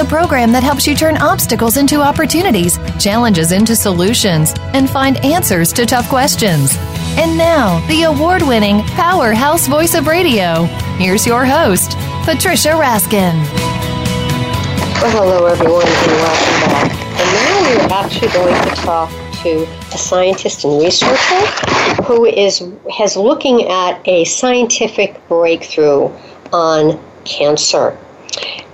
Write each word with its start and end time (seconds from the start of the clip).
the 0.00 0.06
program 0.06 0.50
that 0.50 0.62
helps 0.62 0.86
you 0.86 0.94
turn 0.94 1.18
obstacles 1.18 1.76
into 1.76 2.00
opportunities, 2.00 2.78
challenges 2.98 3.52
into 3.52 3.76
solutions, 3.76 4.54
and 4.72 4.88
find 4.88 5.18
answers 5.18 5.74
to 5.74 5.84
tough 5.84 6.08
questions. 6.08 6.74
And 7.18 7.36
now, 7.36 7.86
the 7.86 8.04
award 8.04 8.40
winning 8.40 8.80
powerhouse 8.96 9.66
voice 9.66 9.94
of 9.94 10.06
radio. 10.06 10.64
Here's 10.96 11.26
your 11.26 11.44
host, 11.44 11.90
Patricia 12.24 12.70
Raskin. 12.70 13.34
Well, 15.02 15.10
hello, 15.10 15.44
everyone, 15.44 15.86
and 15.86 16.12
welcome 16.12 16.60
back. 16.70 16.92
And 17.20 17.28
now 17.36 17.60
we're 17.68 17.92
actually 17.92 18.32
going 18.32 18.70
to 18.70 18.76
talk 18.76 19.10
to 19.42 19.64
a 19.92 19.98
scientist 19.98 20.64
and 20.64 20.82
researcher 20.82 21.46
who 22.04 22.24
is 22.24 22.66
has 22.96 23.18
looking 23.18 23.68
at 23.68 24.00
a 24.08 24.24
scientific 24.24 25.28
breakthrough 25.28 26.10
on 26.54 26.98
cancer. 27.26 27.98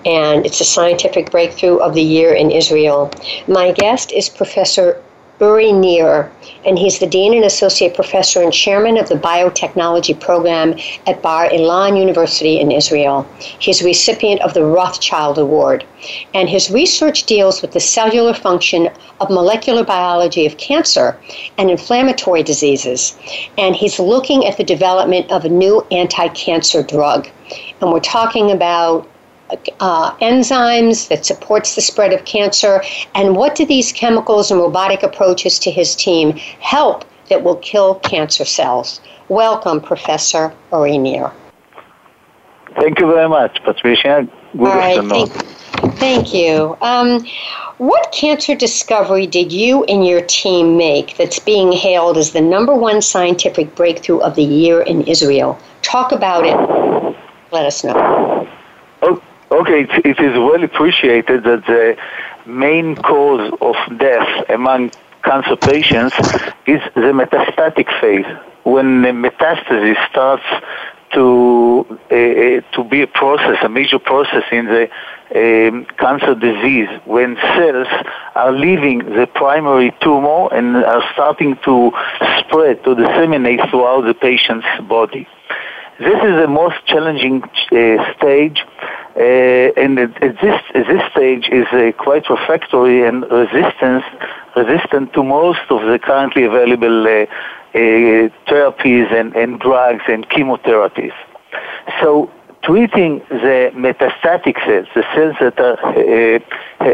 And 0.07 0.47
it's 0.47 0.61
a 0.61 0.65
scientific 0.65 1.31
breakthrough 1.31 1.79
of 1.79 1.95
the 1.95 2.03
year 2.03 2.33
in 2.33 2.51
Israel. 2.51 3.11
My 3.49 3.73
guest 3.73 4.13
is 4.13 4.29
Professor 4.29 5.03
Uri 5.39 5.71
Nir, 5.71 6.31
and 6.65 6.79
he's 6.79 6.99
the 6.99 7.07
Dean 7.07 7.35
and 7.35 7.45
Associate 7.45 7.95
Professor 7.95 8.41
and 8.41 8.53
Chairman 8.53 8.97
of 8.97 9.11
the 9.11 9.17
Biotechnology 9.17 10.19
Program 10.19 10.75
at 11.07 11.21
Bar 11.21 11.51
Ilan 11.51 11.99
University 11.99 12.59
in 12.59 12.73
Israel. 12.73 13.27
He's 13.59 13.83
a 13.83 13.85
recipient 13.85 14.41
of 14.41 14.55
the 14.55 14.65
Rothschild 14.65 15.39
Award, 15.39 15.85
and 16.33 16.49
his 16.49 16.71
research 16.71 17.25
deals 17.25 17.61
with 17.61 17.73
the 17.73 17.81
cellular 17.81 18.33
function 18.33 18.89
of 19.21 19.29
molecular 19.29 19.85
biology 19.85 20.47
of 20.47 20.57
cancer 20.57 21.19
and 21.59 21.71
inflammatory 21.71 22.43
diseases. 22.43 23.15
And 23.59 23.77
he's 23.77 23.99
looking 23.99 24.47
at 24.47 24.57
the 24.57 24.65
development 24.65 25.31
of 25.31 25.45
a 25.45 25.51
new 25.51 25.85
anti 25.91 26.29
cancer 26.29 26.83
drug. 26.83 27.29
And 27.81 27.93
we're 27.93 28.01
talking 28.01 28.51
about 28.51 29.07
uh, 29.81 30.13
enzymes 30.17 31.09
that 31.09 31.25
supports 31.25 31.75
the 31.75 31.81
spread 31.81 32.13
of 32.13 32.25
cancer, 32.25 32.83
and 33.15 33.37
what 33.37 33.55
do 33.55 33.65
these 33.65 33.93
chemicals 33.93 34.51
and 34.51 34.61
robotic 34.61 35.03
approaches 35.03 35.59
to 35.61 35.71
his 35.71 35.95
team 35.95 36.33
help 36.61 37.05
that 37.29 37.43
will 37.43 37.57
kill 37.57 37.97
cancer 37.97 38.45
cells? 38.45 39.01
Welcome, 39.29 39.81
Professor 39.81 40.53
Uri 40.73 40.99
Thank 42.77 43.01
you 43.01 43.07
very 43.07 43.29
much, 43.29 43.63
Patricia. 43.65 44.29
Good 44.53 44.61
All 44.61 44.77
right, 44.77 44.99
afternoon. 44.99 45.29
thank, 45.29 45.99
thank 45.99 46.35
you. 46.35 46.77
Um, 46.81 47.27
what 47.79 48.13
cancer 48.13 48.55
discovery 48.55 49.27
did 49.27 49.53
you 49.53 49.85
and 49.85 50.07
your 50.07 50.23
team 50.23 50.77
make 50.77 51.17
that's 51.17 51.39
being 51.39 51.73
hailed 51.73 52.17
as 52.17 52.33
the 52.33 52.41
number 52.41 52.75
one 52.75 53.03
scientific 53.03 53.75
breakthrough 53.75 54.19
of 54.19 54.35
the 54.35 54.45
year 54.45 54.83
in 54.83 55.03
Israel? 55.03 55.59
Talk 55.83 56.13
about 56.13 56.45
it. 56.47 57.17
Let 57.53 57.67
us 57.67 57.85
know. 57.85 58.49
Okay, 59.51 59.83
it, 59.83 60.05
it 60.05 60.19
is 60.21 60.37
well 60.37 60.63
appreciated 60.65 61.45
that 61.45 61.65
the 61.67 61.97
main 62.51 62.97
cause 62.97 63.53
of 63.61 63.77
death 63.99 64.51
among 64.51 64.91
cancer 65.23 65.57
patients 65.57 66.17
is 66.67 66.81
the 66.95 67.13
metastatic 67.15 67.89
phase. 68.01 68.27
When 68.65 69.03
the 69.03 69.11
metastasis 69.11 69.97
starts 70.11 70.43
to 71.13 71.87
uh, 72.11 72.75
to 72.75 72.85
be 72.91 73.03
a 73.03 73.07
process, 73.07 73.59
a 73.63 73.69
major 73.69 74.01
process 74.01 74.43
in 74.51 74.67
the 74.67 74.91
um, 75.35 75.87
cancer 75.97 76.35
disease, 76.35 76.89
when 77.05 77.37
cells 77.37 77.87
are 78.35 78.51
leaving 78.51 78.99
the 78.99 79.29
primary 79.33 79.95
tumor 80.01 80.53
and 80.53 80.77
are 80.77 81.05
starting 81.13 81.57
to 81.65 81.93
spread, 82.41 82.83
to 82.83 82.97
disseminate 82.97 83.61
throughout 83.71 84.03
the 84.03 84.15
patient's 84.15 84.67
body. 84.89 85.29
This 85.99 86.21
is 86.23 86.35
the 86.43 86.49
most 86.49 86.85
challenging 86.85 87.43
uh, 87.43 88.15
stage, 88.17 88.65
uh, 89.17 89.73
and 89.81 89.99
at, 89.99 90.23
at 90.23 90.37
this 90.43 90.61
at 90.75 90.87
this 90.87 91.03
stage 91.13 91.49
is 91.51 91.67
uh, 91.73 91.91
quite 91.99 92.29
refractory 92.29 93.07
and 93.07 93.23
resistance 93.31 94.05
resistant 94.55 95.13
to 95.15 95.23
most 95.23 95.61
of 95.71 95.81
the 95.83 95.99
currently 95.99 96.45
available 96.45 97.07
uh, 97.07 97.25
uh, 97.75 98.29
therapies 98.49 99.13
and, 99.13 99.35
and 99.35 99.61
drugs 99.61 100.03
and 100.09 100.29
chemotherapies. 100.29 101.13
So 102.01 102.31
treating 102.63 103.21
the 103.31 103.71
metastatic 103.75 104.57
cells, 104.67 104.89
the 104.95 105.05
cells 105.15 105.37
that 105.41 105.59
are, 105.61 105.79
uh, 105.79 106.39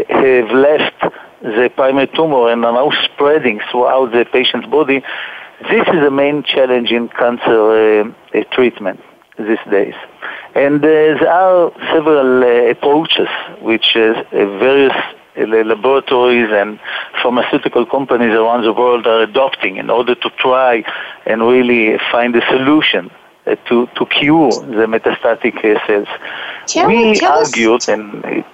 have 0.08 0.50
left 0.50 1.14
the 1.42 1.70
primary 1.74 2.08
tumor 2.08 2.50
and 2.50 2.64
are 2.64 2.72
now 2.72 2.90
spreading 3.04 3.60
throughout 3.70 4.12
the 4.12 4.24
patient's 4.32 4.66
body, 4.68 5.02
this 5.70 5.86
is 5.88 6.00
the 6.02 6.10
main 6.10 6.42
challenge 6.42 6.90
in 6.90 7.08
cancer 7.08 8.02
uh, 8.02 8.40
treatment 8.52 9.00
these 9.38 9.58
days. 9.70 9.94
And 10.54 10.84
uh, 10.84 10.88
there 10.88 11.28
are 11.30 11.72
several 11.92 12.44
uh, 12.44 12.70
approaches 12.70 13.28
which 13.60 13.94
various 13.94 14.92
laboratories 15.36 16.50
and 16.52 16.78
pharmaceutical 17.22 17.86
companies 17.86 18.34
around 18.34 18.64
the 18.64 18.72
world 18.72 19.06
are 19.06 19.22
adopting 19.22 19.76
in 19.76 19.88
order 19.88 20.14
to 20.14 20.30
try 20.38 20.84
and 21.24 21.42
really 21.42 21.98
find 22.10 22.36
a 22.36 22.46
solution 22.48 23.10
uh, 23.46 23.56
to, 23.68 23.88
to 23.96 24.06
cure 24.06 24.50
the 24.50 24.86
metastatic 24.86 25.56
uh, 25.64 25.86
cells. 25.86 26.08
Tell, 26.66 26.86
we 26.86 27.14
tell 27.14 27.38
argued 27.38 27.82
us, 27.82 27.88
and 27.88 28.44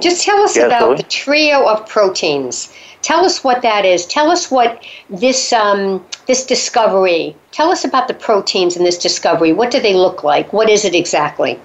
just 0.00 0.24
tell 0.24 0.40
us 0.42 0.56
Yeah, 0.56 0.66
about 0.66 0.96
the 0.96 1.02
trio 1.04 1.66
of 1.68 1.88
proteins. 1.88 2.72
Tell 3.02 3.24
us 3.24 3.42
what 3.42 3.62
that 3.62 3.84
is. 3.84 4.06
Tell 4.06 4.30
us 4.30 4.50
what 4.50 4.84
this 5.10 5.52
um, 5.52 6.04
this 6.26 6.46
discovery. 6.46 7.36
Tell 7.50 7.70
us 7.70 7.84
about 7.84 8.08
the 8.08 8.14
proteins 8.14 8.76
in 8.76 8.84
this 8.84 8.98
discovery. 8.98 9.52
What 9.52 9.70
do 9.70 9.80
they 9.80 9.94
look 9.94 10.22
like? 10.22 10.52
What 10.52 10.70
is 10.70 10.84
it 10.84 10.94
exactly? 10.94 11.60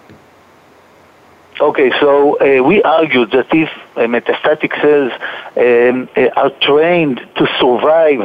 Okay, 1.59 1.91
so 1.99 2.37
uh, 2.39 2.61
we 2.63 2.83
argued 2.83 3.31
that 3.31 3.47
if 3.51 3.69
uh, 3.95 4.01
metastatic 4.01 4.79
cells 4.79 5.11
um, 5.57 6.07
uh, 6.15 6.29
are 6.39 6.51
trained 6.61 7.17
to 7.35 7.47
survive 7.59 8.21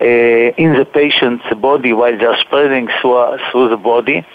uh, 0.00 0.04
in 0.04 0.74
the 0.74 0.84
patient's 0.84 1.44
body 1.54 1.94
while 1.94 2.16
they 2.18 2.26
are 2.26 2.36
spreading 2.40 2.88
through, 3.00 3.38
through 3.50 3.70
the 3.70 3.78
body, 3.78 4.26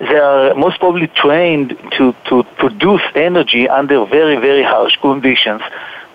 they 0.00 0.16
are 0.16 0.54
most 0.54 0.78
probably 0.78 1.08
trained 1.08 1.76
to, 1.98 2.14
to 2.28 2.44
produce 2.56 3.02
energy 3.14 3.68
under 3.68 4.06
very, 4.06 4.36
very 4.36 4.62
harsh 4.62 4.96
conditions 5.02 5.60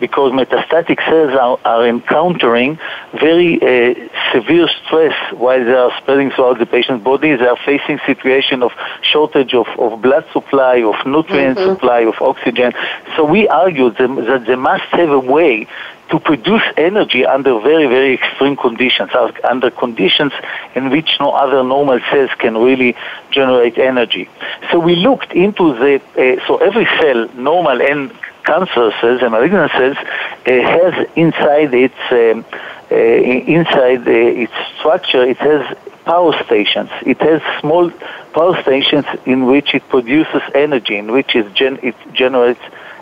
because 0.04 0.34
metastatic 0.34 1.00
cells 1.06 1.34
are, 1.44 1.58
are 1.64 1.88
encountering 1.88 2.78
very 3.14 3.52
uh, 3.62 3.94
severe 4.34 4.68
stress 4.80 5.16
while 5.32 5.64
they 5.64 5.78
are 5.86 5.94
spreading 6.02 6.30
throughout 6.30 6.60
the 6.60 6.66
patient's 6.66 7.02
body. 7.02 7.34
They 7.38 7.48
are 7.48 7.62
facing 7.66 8.00
situation 8.06 8.64
of 8.64 8.74
shortage 9.02 9.54
of, 9.54 9.68
of 9.80 10.02
blood 10.02 10.26
supply, 10.34 10.84
of 10.92 10.96
nutrient 11.06 11.58
supply, 11.58 12.02
of 12.02 12.16
oxygen. 12.22 12.74
So 13.16 13.24
we 13.24 13.48
argue 13.48 13.92
that 13.92 14.44
they 14.46 14.58
must 14.58 14.90
have 15.00 15.10
a 15.10 15.24
way 15.36 15.68
to 16.10 16.20
produce 16.20 16.64
energy 16.76 17.26
under 17.26 17.62
very, 17.62 17.88
very 17.88 18.14
extreme 18.16 18.58
conditions, 18.58 19.12
under 19.50 19.72
conditions 19.72 20.34
in 20.76 20.90
which 20.90 21.18
no 21.22 21.32
other 21.32 21.64
normal 21.64 22.02
cells 22.12 22.30
can 22.40 22.58
really 22.58 22.94
generate 23.32 23.78
energy. 23.78 24.30
So 24.70 24.80
we 24.80 24.98
looked 24.98 25.32
into 25.32 25.74
the, 25.82 25.94
uh, 26.18 26.46
so 26.46 26.58
every 26.58 26.88
cell, 27.00 27.30
normal 27.36 27.82
and 27.82 28.12
cancer 28.44 28.92
cells 29.00 29.22
and 29.22 29.32
malignant 29.32 29.72
cells, 29.72 29.98
has 30.46 31.08
inside 31.16 31.74
its, 31.74 31.96
um, 32.12 32.46
uh, 32.92 32.96
inside 32.96 34.08
uh, 34.08 34.12
its 34.12 34.54
structure, 34.78 35.24
it 35.24 35.38
has 35.38 35.78
power 36.06 36.34
stations. 36.44 36.90
It 37.06 37.20
has 37.22 37.42
small 37.60 37.90
power 38.34 38.62
stations 38.62 39.06
in 39.26 39.46
which 39.46 39.74
it 39.74 39.88
produces 39.90 40.42
energy, 40.54 40.98
in 40.98 41.12
which 41.12 41.36
it, 41.36 41.54
gen- 41.54 41.80
it 41.82 41.96
generates 42.14 42.62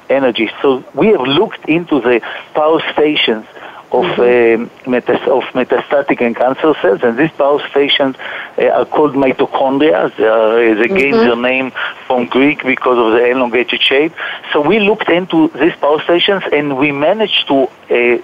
energy. 0.10 0.52
So 0.62 0.84
we 0.94 1.08
have 1.08 1.22
looked 1.22 1.66
into 1.68 2.00
the 2.02 2.22
power 2.54 2.82
stations 2.94 3.46
of, 3.92 4.06
um 4.20 4.70
metas- 4.88 5.28
of 5.28 5.44
metastatic 5.60 6.22
and 6.22 6.36
cancer 6.36 6.74
cells, 6.82 7.02
and 7.04 7.18
these 7.18 7.32
power 7.32 7.60
stations 7.70 8.16
uh, 8.58 8.66
are 8.68 8.86
called 8.86 9.14
mitochondria. 9.14 10.16
They, 10.16 10.26
are, 10.26 10.76
they 10.76 10.88
gained 10.88 11.20
their 11.28 11.36
name 11.36 11.72
from 12.08 12.28
Greek 12.28 12.64
because 12.64 12.98
of 12.98 13.12
the 13.14 13.26
elongated 13.30 13.82
shape. 13.82 14.14
So 14.52 14.62
we 14.62 14.80
looked 14.80 15.10
into 15.10 15.50
these 15.50 15.76
power 15.76 16.02
stations, 16.02 16.44
and 16.52 16.78
we 16.78 16.92
managed 16.92 17.48
to 17.50 17.58
uh, 17.90 18.18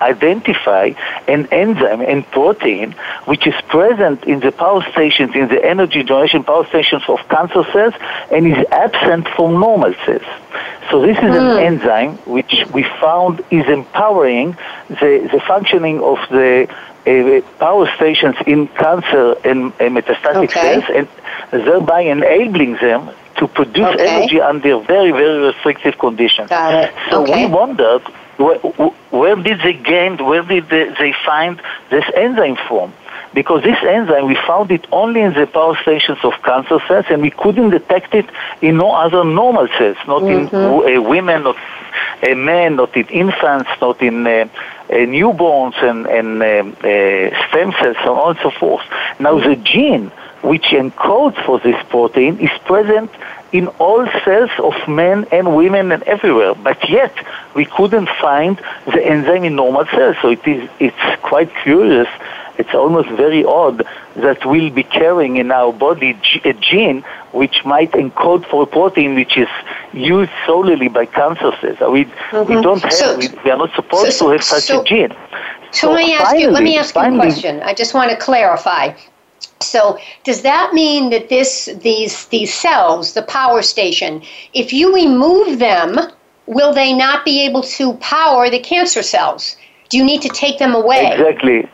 identify 0.00 0.92
an 1.28 1.46
enzyme 1.52 2.00
and 2.00 2.26
protein 2.30 2.92
which 3.26 3.46
is 3.46 3.54
present 3.68 4.24
in 4.24 4.40
the 4.40 4.52
power 4.52 4.82
stations, 4.92 5.34
in 5.34 5.48
the 5.48 5.64
energy 5.64 6.02
generation 6.02 6.44
power 6.44 6.66
stations 6.66 7.02
of 7.08 7.18
cancer 7.28 7.64
cells 7.72 7.94
and 8.30 8.46
is 8.46 8.66
absent 8.70 9.28
from 9.28 9.60
normal 9.60 9.94
cells. 10.04 10.22
So 10.90 11.00
this 11.00 11.16
is 11.18 11.24
an 11.24 11.56
hmm. 11.56 11.66
enzyme 11.68 12.16
which 12.26 12.64
we 12.72 12.82
found 13.00 13.42
is 13.50 13.66
empowering 13.68 14.56
the, 14.88 15.28
the 15.32 15.42
functioning 15.46 16.00
of 16.00 16.18
the 16.30 16.68
uh, 17.06 17.40
power 17.58 17.86
stations 17.96 18.36
in 18.46 18.68
cancer 18.68 19.36
and 19.44 19.72
uh, 19.72 19.84
metastatic 19.96 20.44
okay. 20.44 20.80
cells 20.80 20.84
and 21.52 21.64
thereby 21.66 22.00
enabling 22.00 22.74
them 22.74 23.10
to 23.36 23.48
produce 23.48 23.94
okay. 23.94 24.08
energy 24.08 24.40
under 24.40 24.78
very, 24.80 25.10
very 25.10 25.38
restrictive 25.46 25.98
conditions. 25.98 26.48
So 27.10 27.22
okay. 27.22 27.46
we 27.46 27.52
wondered 27.52 28.02
where, 28.36 28.58
where, 28.58 29.36
did 29.36 29.60
they 29.60 29.74
gain, 29.74 30.16
where 30.24 30.42
did 30.42 30.68
they, 30.68 30.88
they 30.98 31.14
find 31.24 31.60
this 31.90 32.04
enzyme 32.16 32.56
from? 32.68 32.92
Because 33.32 33.62
this 33.64 33.78
enzyme, 33.82 34.26
we 34.26 34.36
found 34.46 34.70
it 34.70 34.86
only 34.92 35.20
in 35.20 35.32
the 35.34 35.46
power 35.46 35.76
stations 35.82 36.18
of 36.22 36.34
cancer 36.42 36.78
cells, 36.86 37.06
and 37.10 37.20
we 37.22 37.30
couldn't 37.30 37.70
detect 37.70 38.14
it 38.14 38.28
in 38.60 38.76
no 38.76 38.92
other 38.92 39.24
normal 39.24 39.66
cells, 39.78 39.96
not 40.06 40.22
mm-hmm. 40.22 40.54
in 40.54 40.96
uh, 40.96 41.02
women, 41.02 41.42
not 41.42 41.56
uh, 41.56 42.34
men, 42.34 42.76
not 42.76 42.96
in 42.96 43.06
infants, 43.08 43.70
not 43.80 44.00
in 44.02 44.26
uh, 44.26 44.30
uh, 44.30 44.92
newborns 44.92 45.82
and, 45.82 46.06
and 46.06 46.42
uh, 46.42 46.86
uh, 46.86 47.48
stem 47.48 47.72
cells, 47.72 47.96
and 48.00 48.08
on 48.08 48.30
and 48.30 48.38
so 48.42 48.50
forth. 48.50 48.84
Now, 49.18 49.38
the 49.38 49.56
gene 49.56 50.12
which 50.42 50.66
encodes 50.66 51.42
for 51.44 51.58
this 51.58 51.80
protein 51.88 52.38
is 52.38 52.50
present 52.66 53.10
in 53.54 53.68
all 53.78 54.04
cells 54.24 54.50
of 54.58 54.74
men 54.88 55.24
and 55.30 55.54
women 55.54 55.92
and 55.92 56.02
everywhere. 56.02 56.54
But 56.56 56.90
yet, 56.90 57.14
we 57.54 57.64
couldn't 57.64 58.08
find 58.20 58.60
the 58.84 59.00
enzyme 59.00 59.44
in 59.44 59.54
normal 59.54 59.86
cells. 59.86 60.16
So 60.20 60.30
it 60.30 60.46
is, 60.46 60.68
it's 60.80 61.22
quite 61.22 61.54
curious. 61.62 62.08
It's 62.58 62.74
almost 62.74 63.08
very 63.10 63.44
odd 63.44 63.86
that 64.16 64.44
we'll 64.44 64.70
be 64.70 64.82
carrying 64.82 65.36
in 65.36 65.52
our 65.52 65.72
body 65.72 66.18
a 66.44 66.52
gene 66.52 67.04
which 67.30 67.64
might 67.64 67.92
encode 67.92 68.44
for 68.50 68.64
a 68.64 68.66
protein 68.66 69.14
which 69.14 69.36
is 69.36 69.48
used 69.92 70.32
solely 70.46 70.88
by 70.88 71.06
cancer 71.06 71.52
cells. 71.60 71.78
We, 71.92 72.06
mm-hmm. 72.06 72.52
we 72.52 72.60
don't 72.60 72.82
have, 72.82 72.92
so, 72.92 73.16
we, 73.16 73.28
we, 73.44 73.50
are 73.52 73.58
not 73.58 73.72
supposed 73.74 74.14
so, 74.14 74.26
to 74.26 74.32
have 74.32 74.44
such 74.44 74.64
so, 74.64 74.82
a 74.82 74.84
gene. 74.84 75.14
So, 75.70 75.92
let 75.92 76.06
me 76.06 76.14
ask 76.14 76.36
you. 76.36 76.50
Let 76.50 76.62
me 76.64 76.76
ask 76.76 76.94
you 76.94 77.02
a 77.02 77.14
question. 77.14 77.62
I 77.62 77.72
just 77.72 77.94
want 77.94 78.10
to 78.10 78.16
clarify. 78.16 78.94
So 79.64 79.98
does 80.22 80.42
that 80.42 80.72
mean 80.72 81.10
that 81.10 81.28
this 81.28 81.68
these 81.82 82.26
these 82.26 82.52
cells, 82.52 83.14
the 83.14 83.22
power 83.22 83.62
station, 83.62 84.22
if 84.52 84.72
you 84.72 84.94
remove 84.94 85.58
them, 85.58 85.98
will 86.46 86.72
they 86.72 86.92
not 86.92 87.24
be 87.24 87.44
able 87.44 87.62
to 87.62 87.94
power 87.94 88.50
the 88.50 88.58
cancer 88.58 89.02
cells? 89.02 89.56
Do 89.88 89.98
you 89.98 90.04
need 90.04 90.22
to 90.22 90.28
take 90.28 90.58
them 90.58 90.74
away? 90.74 91.12
Exactly. 91.12 91.68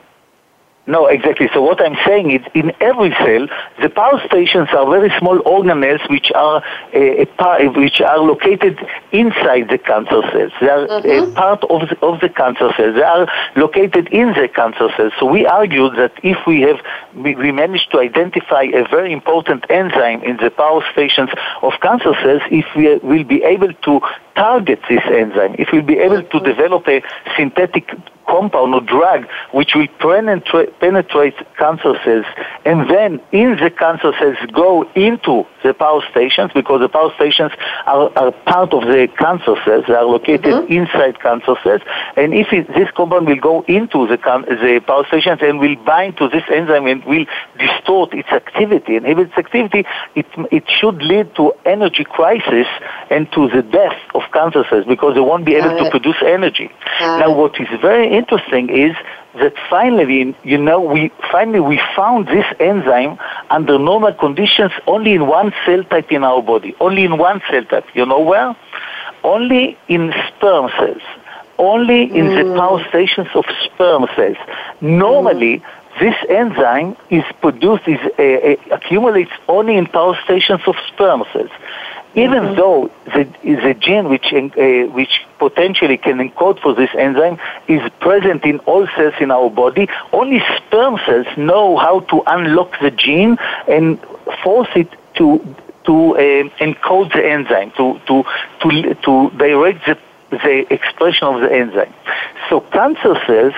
No, 0.86 1.06
exactly. 1.06 1.48
So 1.52 1.60
what 1.60 1.80
I'm 1.80 1.96
saying 2.06 2.30
is, 2.30 2.40
in 2.54 2.72
every 2.80 3.10
cell, 3.10 3.46
the 3.80 3.90
power 3.90 4.20
stations 4.26 4.68
are 4.72 4.90
very 4.90 5.12
small 5.18 5.38
organelles 5.40 6.08
which 6.08 6.32
are 6.34 6.64
a, 6.94 7.22
a 7.22 7.68
which 7.68 8.00
are 8.00 8.18
located 8.18 8.78
inside 9.12 9.68
the 9.68 9.78
cancer 9.78 10.22
cells. 10.32 10.52
They 10.60 10.68
are 10.68 10.86
mm-hmm. 10.86 11.34
part 11.34 11.62
of 11.64 11.88
the, 11.88 11.98
of 12.00 12.20
the 12.20 12.30
cancer 12.30 12.72
cells. 12.76 12.96
They 12.96 13.02
are 13.02 13.28
located 13.56 14.08
in 14.08 14.28
the 14.28 14.48
cancer 14.48 14.88
cells. 14.96 15.12
So 15.20 15.26
we 15.26 15.46
argue 15.46 15.90
that 15.90 16.12
if 16.22 16.38
we 16.46 16.62
have 16.62 16.80
we, 17.14 17.34
we 17.36 17.52
managed 17.52 17.92
to 17.92 18.00
identify 18.00 18.62
a 18.62 18.88
very 18.88 19.12
important 19.12 19.66
enzyme 19.70 20.22
in 20.22 20.38
the 20.38 20.50
power 20.50 20.82
stations 20.92 21.30
of 21.62 21.74
cancer 21.82 22.14
cells, 22.22 22.42
if 22.50 22.64
we 22.74 22.96
will 23.06 23.24
be 23.24 23.42
able 23.44 23.72
to 23.72 24.00
target 24.34 24.80
this 24.88 25.02
enzyme, 25.06 25.54
if 25.58 25.68
we'll 25.72 25.82
be 25.82 25.98
able 25.98 26.22
to 26.22 26.38
mm-hmm. 26.38 26.46
develop 26.46 26.88
a 26.88 27.02
synthetic 27.36 27.90
compound 28.30 28.74
or 28.74 28.80
drug 28.80 29.26
which 29.52 29.74
will 29.74 29.88
penetrate, 29.98 30.78
penetrate 30.78 31.34
cancer 31.58 31.94
cells 32.04 32.26
and 32.64 32.88
then 32.88 33.20
in 33.32 33.56
the 33.56 33.70
cancer 33.70 34.12
cells 34.18 34.36
go 34.52 34.88
into 34.94 35.44
the 35.62 35.74
power 35.74 36.02
stations 36.10 36.50
because 36.54 36.80
the 36.80 36.88
power 36.88 37.12
stations 37.16 37.52
are, 37.86 38.10
are 38.16 38.32
part 38.46 38.72
of 38.72 38.82
the 38.82 39.08
cancer 39.18 39.56
cells. 39.64 39.84
They 39.86 39.94
are 39.94 40.04
located 40.04 40.44
mm-hmm. 40.44 40.72
inside 40.72 41.20
cancer 41.20 41.54
cells. 41.62 41.82
And 42.16 42.34
if 42.34 42.52
it, 42.52 42.68
this 42.68 42.88
compound 42.96 43.26
will 43.26 43.40
go 43.40 43.62
into 43.62 44.06
the, 44.06 44.16
the 44.16 44.82
power 44.86 45.04
stations 45.06 45.40
and 45.42 45.60
will 45.60 45.76
bind 45.84 46.16
to 46.18 46.28
this 46.28 46.44
enzyme 46.52 46.86
and 46.86 47.04
will 47.04 47.26
distort 47.58 48.14
its 48.14 48.28
activity, 48.28 48.96
and 48.96 49.06
if 49.06 49.18
its 49.18 49.36
activity, 49.36 49.84
it, 50.14 50.26
it 50.50 50.64
should 50.68 51.02
lead 51.02 51.34
to 51.36 51.52
energy 51.64 52.04
crisis 52.04 52.66
and 53.10 53.30
to 53.32 53.48
the 53.48 53.62
death 53.62 53.96
of 54.14 54.22
cancer 54.32 54.64
cells 54.68 54.84
because 54.86 55.14
they 55.14 55.20
won't 55.20 55.44
be 55.44 55.54
able 55.54 55.76
to 55.76 55.90
produce 55.90 56.16
energy. 56.22 56.70
now, 57.00 57.34
what 57.34 57.58
is 57.60 57.68
very 57.80 58.16
interesting 58.20 58.68
is 58.86 58.94
that 59.42 59.54
finally, 59.68 60.34
you 60.52 60.58
know, 60.58 60.80
we 60.80 61.10
finally 61.30 61.60
we 61.72 61.78
found 61.96 62.26
this 62.36 62.48
enzyme 62.58 63.18
under 63.56 63.78
normal 63.78 64.14
conditions 64.24 64.72
only 64.86 65.12
in 65.18 65.26
one 65.26 65.52
cell 65.64 65.82
type 65.84 66.10
in 66.10 66.22
our 66.30 66.42
body, 66.42 66.74
only 66.80 67.02
in 67.04 67.18
one 67.18 67.40
cell 67.50 67.64
type. 67.64 67.86
You 67.94 68.06
know 68.06 68.20
where? 68.20 68.50
Only 69.22 69.78
in 69.88 70.12
sperm 70.28 70.70
cells, 70.78 71.02
only 71.58 72.02
in 72.20 72.26
mm. 72.26 72.36
the 72.38 72.44
power 72.60 72.80
stations 72.88 73.28
of 73.34 73.44
sperm 73.64 74.06
cells. 74.16 74.40
Normally. 74.80 75.54
Mm. 75.58 75.76
This 75.98 76.14
enzyme 76.30 76.96
is 77.10 77.24
produced, 77.42 77.86
is 77.88 77.98
uh, 78.16 78.22
uh, 78.22 78.76
accumulates 78.76 79.32
only 79.48 79.74
in 79.76 79.86
power 79.86 80.16
stations 80.24 80.62
of 80.66 80.76
sperm 80.88 81.24
cells 81.32 81.50
even 82.14 82.42
mm-hmm. 82.42 82.56
though 82.56 82.90
the, 83.06 83.24
the 83.42 83.74
gene 83.74 84.08
which, 84.08 84.32
uh, 84.32 84.92
which 84.92 85.24
potentially 85.38 85.96
can 85.96 86.18
encode 86.18 86.60
for 86.60 86.74
this 86.74 86.90
enzyme 86.98 87.38
is 87.68 87.80
present 88.00 88.44
in 88.44 88.58
all 88.60 88.86
cells 88.96 89.14
in 89.20 89.30
our 89.30 89.50
body, 89.50 89.88
only 90.12 90.40
sperm 90.56 90.98
cells 91.06 91.26
know 91.36 91.76
how 91.76 92.00
to 92.00 92.22
unlock 92.26 92.78
the 92.80 92.90
gene 92.90 93.36
and 93.68 94.00
force 94.42 94.68
it 94.74 94.90
to, 95.14 95.38
to 95.84 96.16
uh, 96.16 96.48
encode 96.58 97.12
the 97.12 97.24
enzyme, 97.24 97.70
to, 97.72 98.00
to, 98.06 98.24
to, 98.60 98.94
to 98.94 99.30
direct 99.36 99.86
the, 99.86 99.98
the 100.30 100.72
expression 100.72 101.26
of 101.28 101.40
the 101.40 101.52
enzyme. 101.52 101.92
So 102.48 102.60
cancer 102.60 103.20
cells 103.26 103.54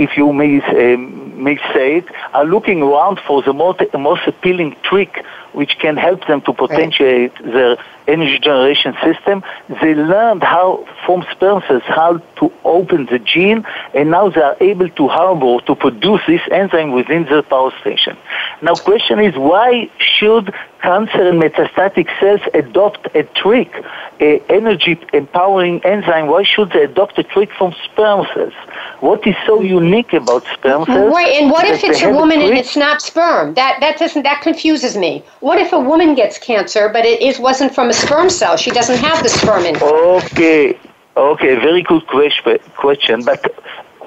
if 0.00 0.16
you 0.16 0.32
may, 0.32 0.60
uh, 0.62 0.96
may 1.40 1.56
say 1.74 1.98
it, 1.98 2.06
are 2.32 2.44
looking 2.44 2.82
around 2.82 3.20
for 3.26 3.42
the 3.42 3.52
most, 3.52 3.80
most 3.94 4.26
appealing 4.26 4.76
trick 4.82 5.24
which 5.52 5.78
can 5.78 5.96
help 5.96 6.26
them 6.26 6.40
to 6.42 6.52
potentiate 6.52 7.32
right. 7.40 7.52
their 7.52 7.76
energy 8.06 8.38
generation 8.38 8.94
system. 9.02 9.42
They 9.80 9.94
learned 9.94 10.42
how, 10.42 10.86
from 11.04 11.24
sperm 11.30 11.62
cells, 11.66 11.82
how 11.86 12.18
to 12.36 12.52
open 12.64 13.06
the 13.06 13.18
gene, 13.18 13.64
and 13.94 14.10
now 14.10 14.30
they 14.30 14.40
are 14.40 14.56
able 14.60 14.88
to 14.88 15.08
harbor, 15.08 15.60
to 15.66 15.74
produce 15.74 16.20
this 16.26 16.40
enzyme 16.50 16.92
within 16.92 17.24
the 17.24 17.42
power 17.42 17.72
station. 17.80 18.16
Now, 18.62 18.74
question 18.74 19.20
is, 19.20 19.34
why 19.36 19.90
should 19.98 20.54
cancer 20.82 21.28
and 21.28 21.40
metastatic 21.40 22.08
cells 22.18 22.40
adopt 22.54 23.14
a 23.14 23.22
trick, 23.22 23.72
a 24.20 24.40
energy 24.48 24.98
empowering 25.12 25.84
enzyme? 25.84 26.26
Why 26.28 26.42
should 26.42 26.70
they 26.72 26.84
adopt 26.84 27.18
a 27.18 27.22
trick 27.22 27.50
from 27.56 27.74
sperm 27.84 28.26
cells? 28.34 28.54
What 29.00 29.26
is 29.26 29.36
so 29.46 29.62
unique 29.62 30.12
about 30.12 30.44
sperm 30.52 30.84
cells? 30.86 31.12
Right, 31.12 31.29
and 31.30 31.50
what 31.50 31.66
if 31.66 31.84
it's 31.84 32.02
a 32.02 32.10
woman 32.10 32.40
and 32.40 32.56
it's 32.56 32.76
not 32.76 33.02
sperm? 33.02 33.54
That 33.54 33.78
that 33.80 33.98
doesn't 33.98 34.22
that 34.22 34.42
confuses 34.42 34.96
me. 34.96 35.24
What 35.40 35.58
if 35.58 35.72
a 35.72 35.80
woman 35.80 36.14
gets 36.14 36.38
cancer, 36.38 36.88
but 36.88 37.04
it 37.04 37.20
is, 37.22 37.38
wasn't 37.38 37.74
from 37.74 37.90
a 37.90 37.92
sperm 37.92 38.30
cell? 38.30 38.56
She 38.56 38.70
doesn't 38.70 38.98
have 38.98 39.22
the 39.22 39.28
sperm 39.28 39.64
in 39.64 39.74
her. 39.76 39.86
Okay, 40.16 40.78
okay, 41.16 41.54
very 41.56 41.82
good 41.82 42.06
question. 42.06 43.24
But 43.24 43.44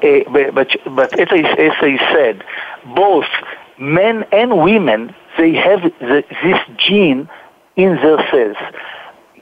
uh, 0.03 0.19
but 0.53 0.69
but 0.95 1.19
as 1.19 1.27
I, 1.31 1.39
as 1.57 1.77
I 1.81 1.97
said, 2.13 2.43
both 2.95 3.27
men 3.79 4.25
and 4.31 4.61
women 4.61 5.15
they 5.37 5.53
have 5.53 5.81
the, 5.81 6.23
this 6.43 6.59
gene 6.77 7.29
in 7.75 7.95
their 7.95 8.17
cells. 8.29 8.57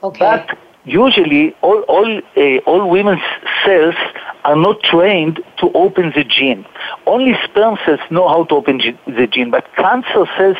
Okay. 0.03 0.19
But 0.19 0.57
usually 0.85 1.53
all 1.61 1.81
all 1.83 2.21
uh, 2.38 2.57
all 2.65 2.89
women's 2.89 3.21
cells 3.65 3.95
are 4.43 4.55
not 4.55 4.81
trained 4.83 5.39
to 5.57 5.71
open 5.73 6.11
the 6.15 6.23
gene. 6.23 6.65
Only 7.05 7.33
sperm 7.43 7.77
cells 7.85 8.00
know 8.09 8.27
how 8.27 8.45
to 8.45 8.55
open 8.55 8.81
the 9.05 9.27
gene, 9.27 9.51
but 9.51 9.65
cancer 9.75 10.25
cells 10.38 10.57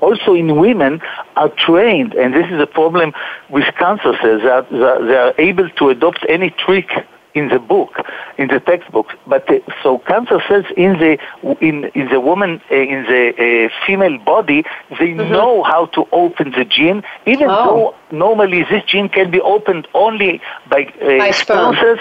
also 0.00 0.34
in 0.34 0.56
women 0.56 1.00
are 1.36 1.48
trained, 1.48 2.14
and 2.14 2.34
this 2.34 2.46
is 2.50 2.60
a 2.60 2.66
problem 2.66 3.12
with 3.48 3.64
cancer 3.78 4.12
cells, 4.20 4.42
that 4.42 4.66
they 4.70 5.16
are 5.16 5.34
able 5.38 5.70
to 5.70 5.88
adopt 5.88 6.26
any 6.28 6.50
trick 6.50 6.90
in 7.34 7.48
the 7.48 7.58
book, 7.58 7.92
in 8.38 8.48
the 8.48 8.60
textbook. 8.60 9.08
But 9.26 9.50
uh, 9.50 9.58
so 9.82 9.98
cancer 9.98 10.40
cells 10.48 10.66
in 10.76 10.92
the 10.98 11.18
in 11.60 11.84
in 11.94 12.08
the 12.08 12.20
woman 12.20 12.60
uh, 12.70 12.74
in 12.74 13.04
the 13.04 13.68
uh, 13.70 13.86
female 13.86 14.18
body, 14.18 14.64
they 14.98 15.10
mm-hmm. 15.12 15.32
know 15.32 15.62
how 15.62 15.86
to 15.86 16.06
open 16.12 16.52
the 16.52 16.64
gene, 16.64 17.02
even 17.26 17.48
oh. 17.50 17.64
though 17.64 18.16
normally 18.16 18.64
this 18.64 18.84
gene 18.84 19.08
can 19.08 19.30
be 19.30 19.40
opened 19.40 19.88
only 19.94 20.40
by, 20.68 20.84
uh, 21.02 21.18
by 21.18 21.30
sperm 21.30 21.74
cells. 21.76 22.00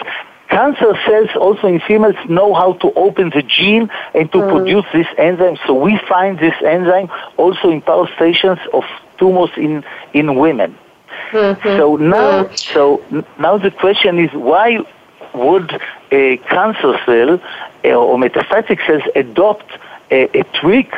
Cancer 0.50 0.94
cells 1.08 1.30
also 1.36 1.66
in 1.68 1.80
females 1.80 2.16
know 2.30 2.54
how 2.54 2.74
to 2.74 2.94
open 2.94 3.32
the 3.34 3.42
gene 3.42 3.90
and 4.14 4.32
to 4.34 4.38
mm. 4.38 4.52
produce 4.52 4.86
this 4.94 5.08
enzyme. 5.18 5.58
So 5.66 5.74
we 5.74 5.98
find 6.08 6.38
this 6.38 6.54
enzyme 6.64 7.10
also 7.38 7.70
in 7.70 7.82
power 7.82 8.08
stations 8.16 8.60
of 8.72 8.84
tumors 9.18 9.50
in, 9.58 9.84
in 10.14 10.36
women. 10.36 10.78
Mm-hmm. 11.32 11.68
So 11.78 11.96
now, 11.96 12.44
mm. 12.44 12.58
so 12.58 13.04
now 13.40 13.58
the 13.58 13.72
question 13.72 14.20
is 14.20 14.32
why 14.34 14.78
would 15.34 15.72
a 16.12 16.38
cancer 16.50 16.98
cell 17.06 17.40
or 17.86 18.18
metastatic 18.18 18.86
cells 18.86 19.04
adopt 19.16 19.66
a, 20.12 20.40
a 20.40 20.44
trick 20.60 20.94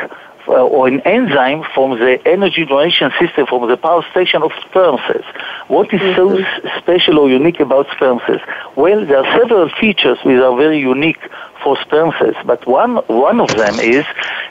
uh, 0.48 0.52
or 0.52 0.88
an 0.88 1.00
enzyme 1.02 1.64
from 1.74 1.98
the 1.98 2.20
energy 2.28 2.66
generation 2.66 3.12
system 3.20 3.48
from 3.48 3.68
the 3.68 3.78
power 3.78 4.06
station 4.12 4.44
of 4.44 4.52
sperm 4.70 4.98
cells. 5.08 5.26
What 5.68 5.92
is 5.94 6.02
so 6.16 6.26
Mm-hmm. 6.30 6.78
special 6.80 7.18
or 7.20 7.30
unique 7.30 7.60
about 7.60 7.88
sperm 7.96 8.20
cells? 8.28 8.42
Well, 8.76 9.06
there 9.06 9.18
are 9.26 9.38
several 9.40 9.70
features 9.70 10.20
which 10.24 10.40
are 10.40 10.56
very 10.56 10.80
unique 10.80 11.20
for 11.64 11.78
sperm 11.82 12.14
cells, 12.20 12.36
but 12.46 12.68
one, 12.68 12.98
one 13.08 13.40
of 13.40 13.50
them 13.56 13.80
is 13.80 14.06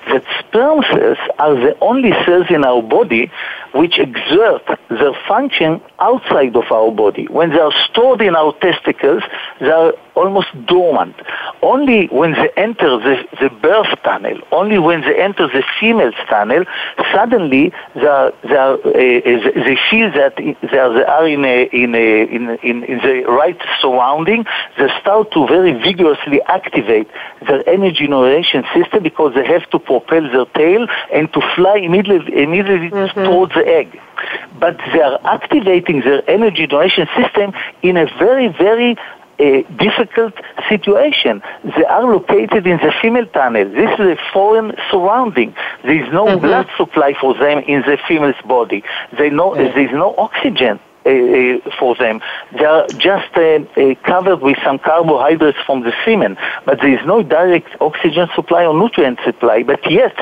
that 0.09 0.25
sperm 0.41 0.83
cells 0.91 1.19
are 1.39 1.55
the 1.55 1.77
only 1.81 2.11
cells 2.25 2.47
in 2.51 2.65
our 2.65 2.83
body 2.83 3.31
which 3.75 3.99
exert 3.99 4.63
their 4.89 5.15
function 5.27 5.81
outside 5.99 6.55
of 6.57 6.71
our 6.71 6.91
body. 6.93 7.27
When 7.27 7.51
they 7.51 7.59
are 7.59 7.73
stored 7.91 8.21
in 8.21 8.37
our 8.37 8.53
testicles, 8.61 9.23
they 9.61 9.71
are 9.71 9.93
almost 10.15 10.49
dormant. 10.67 11.17
Only 11.63 12.07
when 12.07 12.33
they 12.33 12.51
enter 12.57 12.99
the, 12.99 13.25
the 13.41 13.51
birth 13.51 13.99
tunnel, 14.05 14.39
only 14.53 14.79
when 14.79 15.01
they 15.01 15.21
enter 15.21 15.49
the 15.49 15.65
female's 15.81 16.15
tunnel, 16.29 16.65
suddenly 17.13 17.73
they, 17.95 18.07
are, 18.07 18.33
they, 18.45 18.57
are, 18.57 18.75
uh, 18.75 18.81
they 18.95 19.77
feel 19.91 20.13
that 20.13 20.37
they 20.37 20.79
are, 20.79 20.93
they 20.95 21.05
are 21.05 21.27
in, 21.27 21.45
a, 21.45 21.65
in, 21.73 21.95
a, 21.95 22.25
in, 22.27 22.51
in, 22.63 22.85
in 22.85 22.99
the 22.99 23.25
right 23.29 23.61
surrounding. 23.81 24.45
They 24.79 24.89
start 25.01 25.33
to 25.33 25.47
very 25.47 25.73
vigorously 25.73 26.43
activate 26.43 27.09
their 27.47 27.69
energy 27.69 28.05
generation 28.05 28.65
system 28.75 29.03
because 29.03 29.35
they 29.35 29.47
have 29.47 29.69
to 29.71 29.79
propel 29.79 30.23
their 30.31 30.47
tail 30.55 30.87
and 31.13 31.33
to 31.33 31.41
fly 31.57 31.79
immediately, 31.79 32.43
immediately 32.43 32.91
towards 33.15 33.55
the 33.55 33.64
egg. 33.67 34.01
But 34.59 34.79
they 34.93 35.01
are 35.01 35.19
activating 35.25 36.01
their 36.01 36.29
energy 36.29 36.67
donation 36.67 37.09
system 37.17 37.53
in 37.83 37.97
a 37.97 38.07
very, 38.19 38.49
very 38.49 38.97
a 39.39 39.63
difficult 39.79 40.35
situation. 40.69 41.43
They 41.65 41.85
are 41.85 42.05
located 42.05 42.67
in 42.67 42.77
the 42.79 42.93
female 43.03 43.27
tunnel. 43.27 43.65
This 43.65 43.91
is 43.99 44.07
a 44.07 44.17
foreign 44.33 44.75
surrounding. 44.91 45.55
There 45.83 46.01
is 46.01 46.13
no 46.13 46.39
blood 46.39 46.69
supply 46.77 47.15
for 47.21 47.35
them 47.35 47.59
in 47.59 47.83
the 47.83 47.99
female's 48.07 48.41
body. 48.47 48.85
They 49.19 49.31
know 49.31 49.55
there 49.55 49.79
is 49.79 49.91
no 49.93 50.15
oxygen. 50.17 50.81
Uh, 51.07 51.11
uh, 51.11 51.71
for 51.79 51.95
them, 51.97 52.23
they 52.57 52.65
are 52.65 52.87
just 52.97 53.29
uh, 53.37 53.59
uh, 53.77 53.95
covered 54.05 54.41
with 54.41 54.57
some 54.65 54.79
carbohydrates 54.79 55.59
from 55.67 55.83
the 55.83 55.93
semen, 56.03 56.35
but 56.65 56.79
there 56.81 56.99
is 56.99 57.07
no 57.07 57.23
direct 57.23 57.69
oxygen 57.83 58.27
supply 58.35 58.65
or 58.65 58.73
nutrient 58.73 59.19
supply. 59.23 59.63
But 59.63 59.81
yet, 59.91 60.17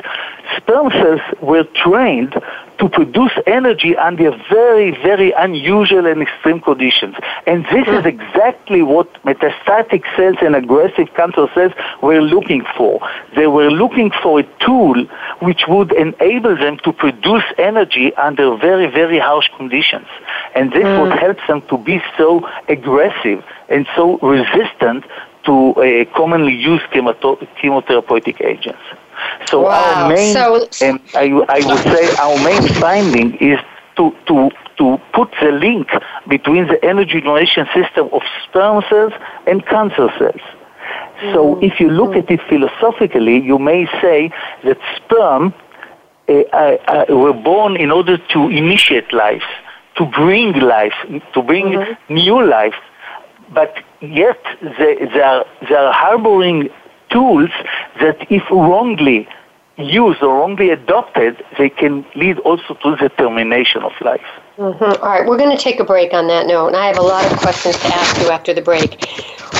sperm 0.57 0.91
cells 0.91 1.21
were 1.41 1.63
trained 1.77 2.35
to 2.83 2.89
produce 2.89 3.31
energy 3.47 3.97
under 3.97 4.33
very, 4.51 4.91
very 4.91 5.31
unusual 5.39 6.05
and 6.05 6.21
extreme 6.21 6.61
conditions. 6.61 7.15
And 7.47 7.65
this 7.67 7.87
is 7.87 8.05
exactly 8.05 8.83
what 8.83 9.07
metastatic 9.23 10.03
cells 10.17 10.39
and 10.43 10.57
aggressive 10.57 11.07
cancer 11.15 11.47
cells 11.55 11.73
were 12.03 12.21
looking 12.21 12.65
for. 12.77 13.01
They 13.37 13.47
were 13.47 13.71
looking 13.71 14.11
for 14.21 14.41
a 14.41 14.43
tool 14.59 15.05
which 15.39 15.63
would 15.69 15.93
enable 15.93 16.57
them 16.57 16.79
to 16.79 16.93
produce 16.93 17.45
energy 17.57 18.13
under 18.17 18.57
very, 18.57 18.91
very 18.91 19.21
harsh 19.21 19.49
conditions. 19.57 20.09
And 20.57 20.73
this 20.73 20.83
would 20.99 21.13
help 21.13 21.39
them 21.47 21.63
to 21.69 21.79
be 21.79 22.03
so 22.19 22.45
aggressive 22.67 23.45
and 23.69 23.87
so 23.95 24.19
resistant 24.19 25.05
to 25.45 25.55
uh, 25.75 26.05
commonly 26.17 26.55
used 26.55 26.87
chemoto- 26.87 27.47
chemotherapeutic 27.63 28.45
agents. 28.45 28.83
So 29.47 29.63
Wow. 29.63 29.71
our 29.71 30.09
main, 30.09 30.33
So- 30.35 30.69
um, 30.89 31.01
I, 31.15 31.27
I 31.49 31.61
would 31.67 31.83
say 31.93 32.15
our 32.17 32.37
main 32.45 32.69
finding 32.81 33.35
is 33.37 33.59
to, 33.97 34.15
to, 34.27 34.51
to 34.79 34.99
put 35.13 35.31
the 35.41 35.53
link 35.53 35.89
between 36.29 36.67
the 36.67 36.83
energy 36.85 37.21
generation 37.21 37.67
system 37.75 38.09
of 38.13 38.23
sperm 38.45 38.83
cells 38.89 39.13
and 39.47 39.65
cancer 39.67 40.09
cells. 40.19 40.41
So 41.33 41.59
if 41.63 41.79
you 41.79 41.89
look 41.91 42.17
at 42.17 42.31
it 42.31 42.41
philosophically, 42.49 43.39
you 43.41 43.59
may 43.59 43.87
say 44.01 44.31
that 44.65 44.79
sperm 44.97 45.55
uh, 46.29 46.33
uh, 46.33 47.05
were 47.11 47.33
born 47.33 47.77
in 47.77 47.91
order 47.91 48.17
to 48.17 48.49
initiate 48.49 49.13
life, 49.13 49.45
to 49.97 50.07
bring 50.07 50.53
life, 50.61 50.95
to 51.35 51.43
bring 51.43 51.85
new 52.09 52.45
life, 52.45 52.75
but 53.53 53.75
yet 54.01 54.39
they, 54.79 54.95
they, 55.13 55.21
are, 55.21 55.45
they 55.69 55.75
are 55.75 55.93
harboring 55.93 56.71
tools 57.13 57.51
that 58.01 58.17
if 58.31 58.43
wrongly 58.51 59.29
used 59.77 60.23
or 60.23 60.39
wrongly 60.39 60.71
adopted, 60.71 61.43
they 61.59 61.69
can 61.69 62.05
lead 62.15 62.39
also 62.41 62.75
to 62.83 62.97
the 62.97 63.09
termination 63.11 63.83
of 63.83 63.93
life. 64.01 64.25
Mhm. 64.59 65.03
All 65.03 65.09
right, 65.09 65.27
we're 65.27 65.39
going 65.39 65.57
to 65.57 65.63
take 65.63 65.81
a 65.81 65.85
break 65.85 66.13
on 66.13 66.27
that 66.29 66.47
note, 66.47 66.69
and 66.69 66.77
I 66.77 66.87
have 66.87 66.99
a 66.99 67.03
lot 67.03 67.25
of 67.25 67.39
questions 67.39 67.77
to 67.79 67.87
ask 67.87 68.21
you 68.21 68.31
after 68.31 68.53
the 68.53 68.61
break. 68.61 68.91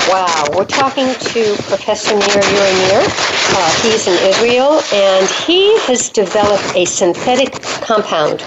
Wow, 0.07 0.45
we're 0.55 0.65
talking 0.65 1.13
to 1.13 1.41
Professor 1.63 2.13
Nir 2.13 2.43
Uri 2.59 2.73
Nir. 2.87 3.03
Uh, 3.55 3.69
he's 3.81 4.05
in 4.07 4.17
Israel, 4.29 4.81
and 4.93 5.27
he 5.27 5.77
has 5.87 6.09
developed 6.09 6.75
a 6.75 6.85
synthetic 6.85 7.61
compound 7.81 8.41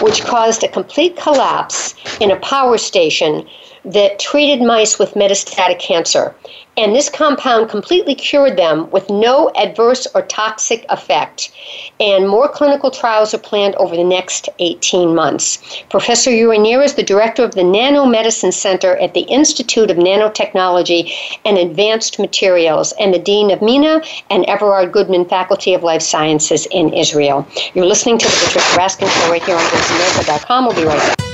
which 0.00 0.24
caused 0.24 0.64
a 0.64 0.68
complete 0.68 1.16
collapse 1.16 1.94
in 2.20 2.30
a 2.30 2.36
power 2.36 2.76
station 2.76 3.46
that 3.84 4.18
treated 4.18 4.62
mice 4.62 4.98
with 4.98 5.14
metastatic 5.14 5.78
cancer. 5.78 6.34
And 6.76 6.94
this 6.94 7.08
compound 7.08 7.70
completely 7.70 8.14
cured 8.14 8.56
them 8.56 8.90
with 8.90 9.08
no 9.08 9.50
adverse 9.54 10.06
or 10.14 10.22
toxic 10.22 10.84
effect. 10.88 11.52
And 12.00 12.28
more 12.28 12.48
clinical 12.48 12.90
trials 12.90 13.32
are 13.32 13.38
planned 13.38 13.76
over 13.76 13.96
the 13.96 14.04
next 14.04 14.48
18 14.58 15.14
months. 15.14 15.58
Professor 15.88 16.30
Uri 16.30 16.58
Nir 16.58 16.82
is 16.82 16.94
the 16.94 17.02
director 17.02 17.44
of 17.44 17.54
the 17.54 17.62
Nanomedicine 17.62 18.52
Center 18.52 18.96
at 18.96 19.14
the 19.14 19.22
Institute 19.22 19.90
of 19.90 19.96
Nanotechnology 19.96 21.12
and 21.44 21.58
Advanced 21.58 22.18
Materials 22.18 22.92
and 22.98 23.14
the 23.14 23.18
dean 23.18 23.50
of 23.50 23.62
Mina 23.62 24.02
and 24.30 24.44
Everard 24.46 24.92
Goodman 24.92 25.26
Faculty 25.26 25.74
of 25.74 25.82
Life 25.82 26.02
Sciences 26.02 26.66
in 26.72 26.92
Israel. 26.92 27.46
You're 27.74 27.86
listening 27.86 28.18
to 28.18 28.26
the 28.26 28.32
Patricia 28.44 28.78
Raskin 28.78 29.08
Show 29.08 29.30
right 29.30 29.42
here 29.42 29.56
on 29.56 29.62
VoiceAmerica.com. 29.62 30.66
We'll 30.66 30.76
be 30.76 30.84
right 30.84 30.98
back. 30.98 31.33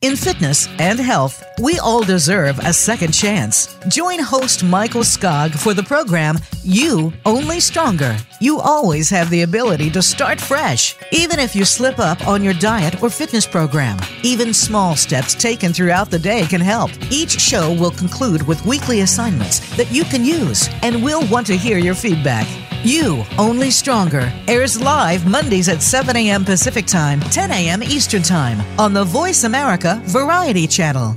In 0.00 0.14
fitness 0.14 0.68
and 0.78 1.00
health, 1.00 1.42
we 1.60 1.80
all 1.80 2.04
deserve 2.04 2.60
a 2.60 2.72
second 2.72 3.12
chance. 3.12 3.76
Join 3.88 4.20
host 4.20 4.62
Michael 4.62 5.00
Skog 5.00 5.52
for 5.52 5.74
the 5.74 5.82
program 5.82 6.38
You 6.62 7.12
Only 7.26 7.58
Stronger. 7.58 8.16
You 8.40 8.60
always 8.60 9.10
have 9.10 9.28
the 9.28 9.42
ability 9.42 9.90
to 9.90 10.00
start 10.00 10.40
fresh, 10.40 10.94
even 11.10 11.40
if 11.40 11.56
you 11.56 11.64
slip 11.64 11.98
up 11.98 12.28
on 12.28 12.44
your 12.44 12.54
diet 12.54 13.02
or 13.02 13.10
fitness 13.10 13.44
program. 13.44 13.98
Even 14.22 14.54
small 14.54 14.94
steps 14.94 15.34
taken 15.34 15.72
throughout 15.72 16.12
the 16.12 16.18
day 16.20 16.46
can 16.46 16.60
help. 16.60 16.92
Each 17.10 17.32
show 17.32 17.72
will 17.74 17.90
conclude 17.90 18.46
with 18.46 18.64
weekly 18.64 19.00
assignments 19.00 19.58
that 19.76 19.90
you 19.90 20.04
can 20.04 20.24
use, 20.24 20.68
and 20.84 21.02
we'll 21.02 21.26
want 21.26 21.48
to 21.48 21.56
hear 21.56 21.78
your 21.78 21.96
feedback. 21.96 22.46
You 22.84 23.24
Only 23.38 23.72
Stronger 23.72 24.32
airs 24.46 24.80
live 24.80 25.26
Mondays 25.26 25.68
at 25.68 25.82
7 25.82 26.14
a.m. 26.16 26.44
Pacific 26.44 26.86
Time, 26.86 27.18
10 27.18 27.50
a.m. 27.50 27.82
Eastern 27.82 28.22
Time 28.22 28.60
on 28.78 28.92
the 28.92 29.02
Voice 29.02 29.42
America 29.42 30.00
Variety 30.04 30.68
Channel. 30.68 31.16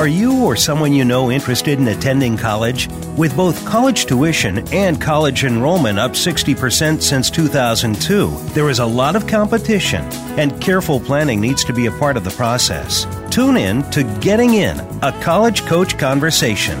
Are 0.00 0.08
you 0.08 0.44
or 0.44 0.56
someone 0.56 0.92
you 0.92 1.04
know 1.04 1.30
interested 1.30 1.78
in 1.78 1.86
attending 1.86 2.36
college? 2.36 2.88
With 3.16 3.36
both 3.36 3.64
college 3.66 4.06
tuition 4.06 4.66
and 4.72 5.00
college 5.00 5.44
enrollment 5.44 5.98
up 5.98 6.12
60% 6.12 7.02
since 7.02 7.30
2002, 7.30 8.30
there 8.54 8.70
is 8.70 8.78
a 8.78 8.86
lot 8.86 9.14
of 9.14 9.26
competition, 9.26 10.02
and 10.38 10.60
careful 10.60 10.98
planning 10.98 11.40
needs 11.40 11.62
to 11.64 11.72
be 11.72 11.86
a 11.86 11.92
part 11.92 12.16
of 12.16 12.24
the 12.24 12.30
process. 12.30 13.06
Tune 13.30 13.56
in 13.56 13.82
to 13.90 14.02
Getting 14.20 14.54
In, 14.54 14.80
a 15.02 15.12
college 15.20 15.66
coach 15.66 15.98
conversation, 15.98 16.80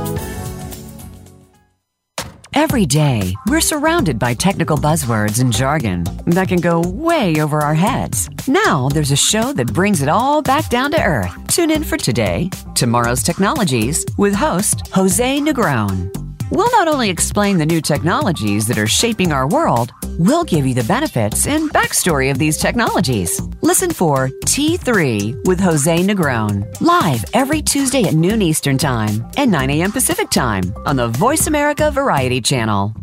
Every 2.71 2.85
day, 2.85 3.35
we're 3.47 3.59
surrounded 3.59 4.17
by 4.17 4.33
technical 4.33 4.77
buzzwords 4.77 5.41
and 5.41 5.51
jargon 5.51 6.05
that 6.27 6.47
can 6.47 6.61
go 6.61 6.79
way 6.79 7.41
over 7.41 7.59
our 7.59 7.73
heads. 7.73 8.29
Now, 8.47 8.87
there's 8.87 9.11
a 9.11 9.15
show 9.17 9.51
that 9.51 9.73
brings 9.73 10.01
it 10.01 10.07
all 10.07 10.41
back 10.41 10.69
down 10.69 10.91
to 10.91 11.03
earth. 11.03 11.33
Tune 11.49 11.69
in 11.69 11.83
for 11.83 11.97
today, 11.97 12.49
Tomorrow's 12.73 13.23
Technologies, 13.23 14.05
with 14.17 14.33
host 14.33 14.87
Jose 14.93 15.39
Negron. 15.41 16.30
We'll 16.51 16.71
not 16.71 16.87
only 16.87 17.09
explain 17.09 17.57
the 17.57 17.65
new 17.65 17.81
technologies 17.81 18.67
that 18.67 18.77
are 18.77 18.87
shaping 18.87 19.31
our 19.31 19.47
world, 19.47 19.91
We'll 20.21 20.43
give 20.43 20.67
you 20.67 20.75
the 20.75 20.83
benefits 20.83 21.47
and 21.47 21.71
backstory 21.71 22.29
of 22.29 22.37
these 22.37 22.57
technologies. 22.57 23.41
Listen 23.61 23.91
for 23.91 24.29
T3 24.45 25.47
with 25.47 25.59
Jose 25.59 25.97
Negron, 25.97 26.79
live 26.79 27.25
every 27.33 27.63
Tuesday 27.63 28.03
at 28.03 28.13
noon 28.13 28.43
Eastern 28.43 28.77
Time 28.77 29.25
and 29.37 29.49
9 29.49 29.71
a.m. 29.71 29.91
Pacific 29.91 30.29
Time 30.29 30.71
on 30.85 30.95
the 30.95 31.07
Voice 31.07 31.47
America 31.47 31.89
Variety 31.89 32.39
Channel. 32.39 32.93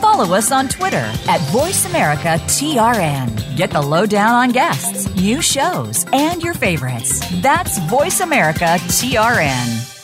Follow 0.00 0.34
us 0.34 0.52
on 0.52 0.68
Twitter 0.68 0.96
at 0.96 1.40
VoiceAmericaTRN. 1.52 3.56
Get 3.56 3.70
the 3.70 3.80
lowdown 3.80 4.34
on 4.34 4.50
guests, 4.50 5.08
new 5.16 5.40
shows, 5.40 6.04
and 6.12 6.42
your 6.42 6.52
favorites. 6.52 7.20
That's 7.40 7.78
VoiceAmericaTRN. 7.78 10.01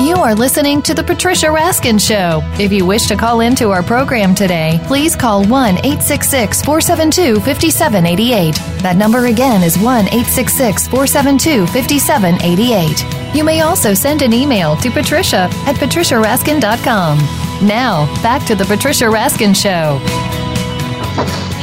You 0.00 0.14
are 0.14 0.32
listening 0.32 0.80
to 0.82 0.94
The 0.94 1.02
Patricia 1.02 1.46
Raskin 1.46 1.98
Show. 2.00 2.40
If 2.62 2.72
you 2.72 2.86
wish 2.86 3.08
to 3.08 3.16
call 3.16 3.40
into 3.40 3.70
our 3.70 3.82
program 3.82 4.32
today, 4.32 4.80
please 4.86 5.16
call 5.16 5.44
1 5.44 5.78
866 5.78 6.62
472 6.62 7.40
5788. 7.40 8.54
That 8.80 8.96
number 8.96 9.26
again 9.26 9.64
is 9.64 9.76
1 9.76 10.06
866 10.06 10.86
472 10.86 11.66
5788. 11.66 13.34
You 13.34 13.42
may 13.42 13.62
also 13.62 13.92
send 13.92 14.22
an 14.22 14.32
email 14.32 14.76
to 14.76 14.90
patricia 14.90 15.48
at 15.66 15.74
patriciaraskin.com. 15.74 17.18
Now, 17.66 18.06
back 18.22 18.46
to 18.46 18.54
The 18.54 18.66
Patricia 18.66 19.06
Raskin 19.06 19.54
Show. 19.54 19.98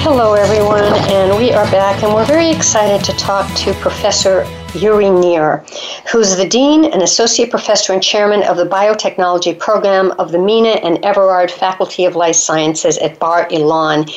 Hello, 0.04 0.34
everyone, 0.34 0.84
and 0.84 1.38
we 1.38 1.54
are 1.54 1.72
back, 1.72 2.04
and 2.04 2.14
we're 2.14 2.26
very 2.26 2.52
excited 2.52 3.02
to 3.06 3.14
talk 3.14 3.50
to 3.56 3.74
Professor 3.76 4.46
Yuri 4.76 5.10
Nir, 5.10 5.64
who's 6.12 6.36
the 6.36 6.48
Dean 6.48 6.86
and 6.86 7.02
Associate 7.02 7.50
Professor 7.50 7.94
and 7.94 8.04
Chairman 8.04 8.44
of 8.44 8.58
the 8.58 8.66
Biotechnology 8.66 9.58
Program 9.58 10.12
of 10.20 10.32
the 10.32 10.38
Mina 10.38 10.82
and 10.84 11.04
Everard 11.04 11.50
Faculty 11.50 12.06
of 12.06 12.16
Life 12.16 12.36
Sciences 12.36 12.98
at 12.98 13.18
Bar 13.18 13.48
Ilan 13.50 14.14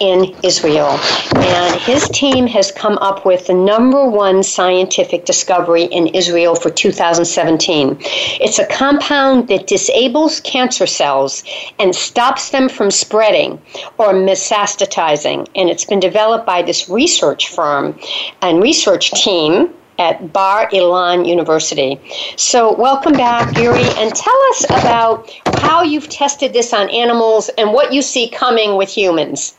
in 0.00 0.34
Israel. 0.42 0.98
And 1.34 1.80
his 1.80 2.08
team 2.10 2.46
has 2.48 2.70
come 2.72 2.98
up 2.98 3.24
with 3.24 3.46
the 3.46 3.54
number 3.54 4.08
one 4.08 4.42
scientific 4.42 5.24
discovery 5.24 5.84
in 5.84 6.08
Israel 6.08 6.54
for 6.54 6.70
2017. 6.70 7.96
It's 8.00 8.58
a 8.58 8.66
compound 8.66 9.48
that 9.48 9.66
disables 9.66 10.40
cancer 10.40 10.86
cells 10.86 11.44
and 11.78 11.94
stops 11.94 12.50
them 12.50 12.68
from 12.68 12.90
spreading 12.90 13.60
or 13.98 14.12
metastatizing. 14.12 15.48
And 15.54 15.70
it's 15.70 15.84
been 15.84 16.00
developed 16.00 16.46
by 16.46 16.62
this 16.62 16.88
research 16.88 17.48
firm 17.48 17.98
and 18.42 18.62
research 18.62 19.10
team 19.12 19.72
at 19.98 20.32
Bar 20.32 20.68
Ilan 20.70 21.26
University. 21.26 22.00
So, 22.36 22.74
welcome 22.74 23.12
back, 23.12 23.56
Yuri, 23.56 23.84
and 23.98 24.14
tell 24.14 24.40
us 24.50 24.64
about 24.64 25.30
how 25.58 25.82
you've 25.82 26.08
tested 26.08 26.52
this 26.52 26.72
on 26.72 26.88
animals 26.90 27.50
and 27.58 27.72
what 27.72 27.92
you 27.92 28.02
see 28.02 28.28
coming 28.28 28.76
with 28.76 28.88
humans. 28.88 29.54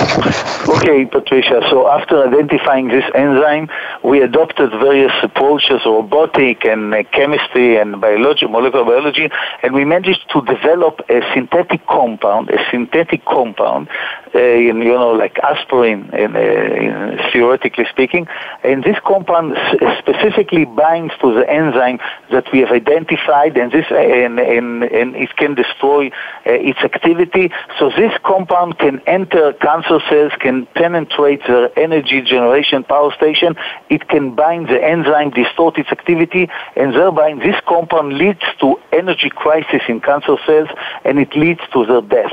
Okay, 0.00 1.04
Patricia. 1.04 1.60
So 1.68 1.88
after 1.88 2.26
identifying 2.26 2.88
this 2.88 3.04
enzyme, 3.14 3.68
we 4.04 4.22
adopted 4.22 4.70
various 4.70 5.12
approaches, 5.22 5.80
robotic 5.84 6.64
and 6.64 6.94
uh, 6.94 7.02
chemistry 7.12 7.76
and 7.76 8.00
biology, 8.00 8.46
molecular 8.46 8.84
biology, 8.84 9.28
and 9.62 9.74
we 9.74 9.84
managed 9.84 10.30
to 10.30 10.40
develop 10.42 11.00
a 11.10 11.20
synthetic 11.34 11.86
compound, 11.86 12.50
a 12.50 12.58
synthetic 12.70 13.24
compound, 13.24 13.88
uh, 14.34 14.38
in, 14.38 14.80
you 14.80 14.92
know, 14.92 15.10
like 15.10 15.38
aspirin, 15.40 16.08
in, 16.14 16.36
uh, 16.36 16.38
in, 16.38 17.18
theoretically 17.32 17.86
speaking. 17.90 18.26
And 18.62 18.84
this 18.84 18.96
compound 19.04 19.56
specifically 19.98 20.64
binds 20.64 21.12
to 21.20 21.34
the 21.34 21.50
enzyme 21.50 21.98
that 22.30 22.44
we 22.52 22.60
have 22.60 22.70
identified, 22.70 23.56
and 23.58 23.72
this 23.72 23.86
and, 23.90 24.38
and, 24.38 24.84
and 24.84 25.16
it 25.16 25.36
can 25.36 25.54
destroy 25.54 26.08
uh, 26.08 26.12
its 26.46 26.78
activity. 26.80 27.50
So 27.78 27.90
this 27.90 28.12
compound 28.24 28.78
can 28.78 29.00
enter 29.06 29.52
cancer 29.54 29.89
cells, 30.08 30.32
can 30.38 30.66
penetrate 30.74 31.42
the 31.46 31.72
energy 31.76 32.20
generation 32.22 32.84
power 32.84 33.12
station. 33.12 33.56
It 33.88 34.08
can 34.08 34.34
bind 34.34 34.68
the 34.68 34.82
enzyme, 34.82 35.30
distort 35.30 35.78
its 35.78 35.90
activity, 35.90 36.48
and 36.76 36.94
thereby 36.94 37.34
this 37.34 37.56
compound 37.66 38.12
leads 38.12 38.42
to 38.60 38.78
energy 38.92 39.30
crisis 39.30 39.82
in 39.88 40.00
cancer 40.00 40.36
cells, 40.46 40.68
and 41.04 41.18
it 41.18 41.34
leads 41.34 41.60
to 41.72 41.86
their 41.86 42.02
death. 42.02 42.32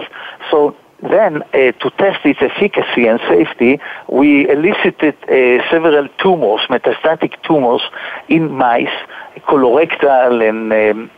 So 0.51 0.75
then, 1.01 1.43
uh, 1.53 1.71
to 1.71 1.89
test 1.97 2.25
its 2.25 2.41
efficacy 2.41 3.07
and 3.07 3.19
safety, 3.29 3.79
we 4.09 4.49
elicited 4.49 5.15
uh, 5.23 5.69
several 5.69 6.07
tumors, 6.17 6.61
metastatic 6.69 7.41
tumors, 7.43 7.81
in 8.29 8.51
mice, 8.51 8.87
colorectal 9.47 10.47
and 10.47 10.73
um, 10.73 11.11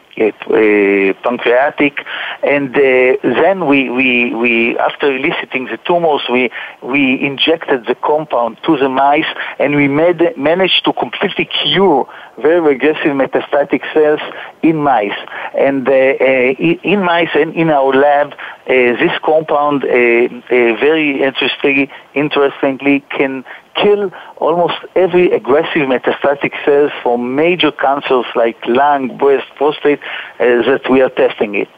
pancreatic, 1.23 2.05
and 2.43 2.75
uh, 2.75 3.15
then 3.23 3.67
we, 3.67 3.89
we, 3.89 4.33
we, 4.35 4.77
after 4.77 5.15
eliciting 5.15 5.65
the 5.65 5.77
tumors, 5.85 6.21
we, 6.31 6.49
we 6.81 7.19
injected 7.21 7.85
the 7.85 7.95
compound 7.95 8.57
to 8.65 8.77
the 8.77 8.89
mice, 8.89 9.25
and 9.59 9.75
we 9.75 9.87
made, 9.87 10.37
managed 10.37 10.83
to 10.85 10.93
completely 10.93 11.45
cure 11.45 12.07
very 12.37 12.75
aggressive 12.75 13.11
metastatic 13.11 13.81
cells 13.93 14.21
in 14.61 14.77
mice. 14.77 15.17
And 15.57 15.87
uh, 15.87 15.91
uh 15.91 16.83
in 16.83 17.03
mice 17.03 17.29
and 17.35 17.53
in 17.55 17.69
our 17.69 17.93
lab, 17.93 18.33
uh, 18.33 18.37
this 18.67 19.11
compound, 19.23 19.83
uh, 19.83 19.87
very 19.89 21.23
interestingly, 21.23 21.89
interestingly, 22.13 23.03
can 23.09 23.43
kill 23.75 24.11
almost 24.37 24.75
every 24.95 25.31
aggressive 25.31 25.87
metastatic 25.87 26.53
cells 26.65 26.91
for 27.03 27.17
major 27.17 27.71
cancers 27.71 28.25
like 28.35 28.57
lung, 28.67 29.17
breast, 29.17 29.47
prostate 29.55 29.99
uh, 30.39 30.61
that 30.67 30.81
we 30.89 31.01
are 31.01 31.09
testing 31.09 31.55
it. 31.55 31.69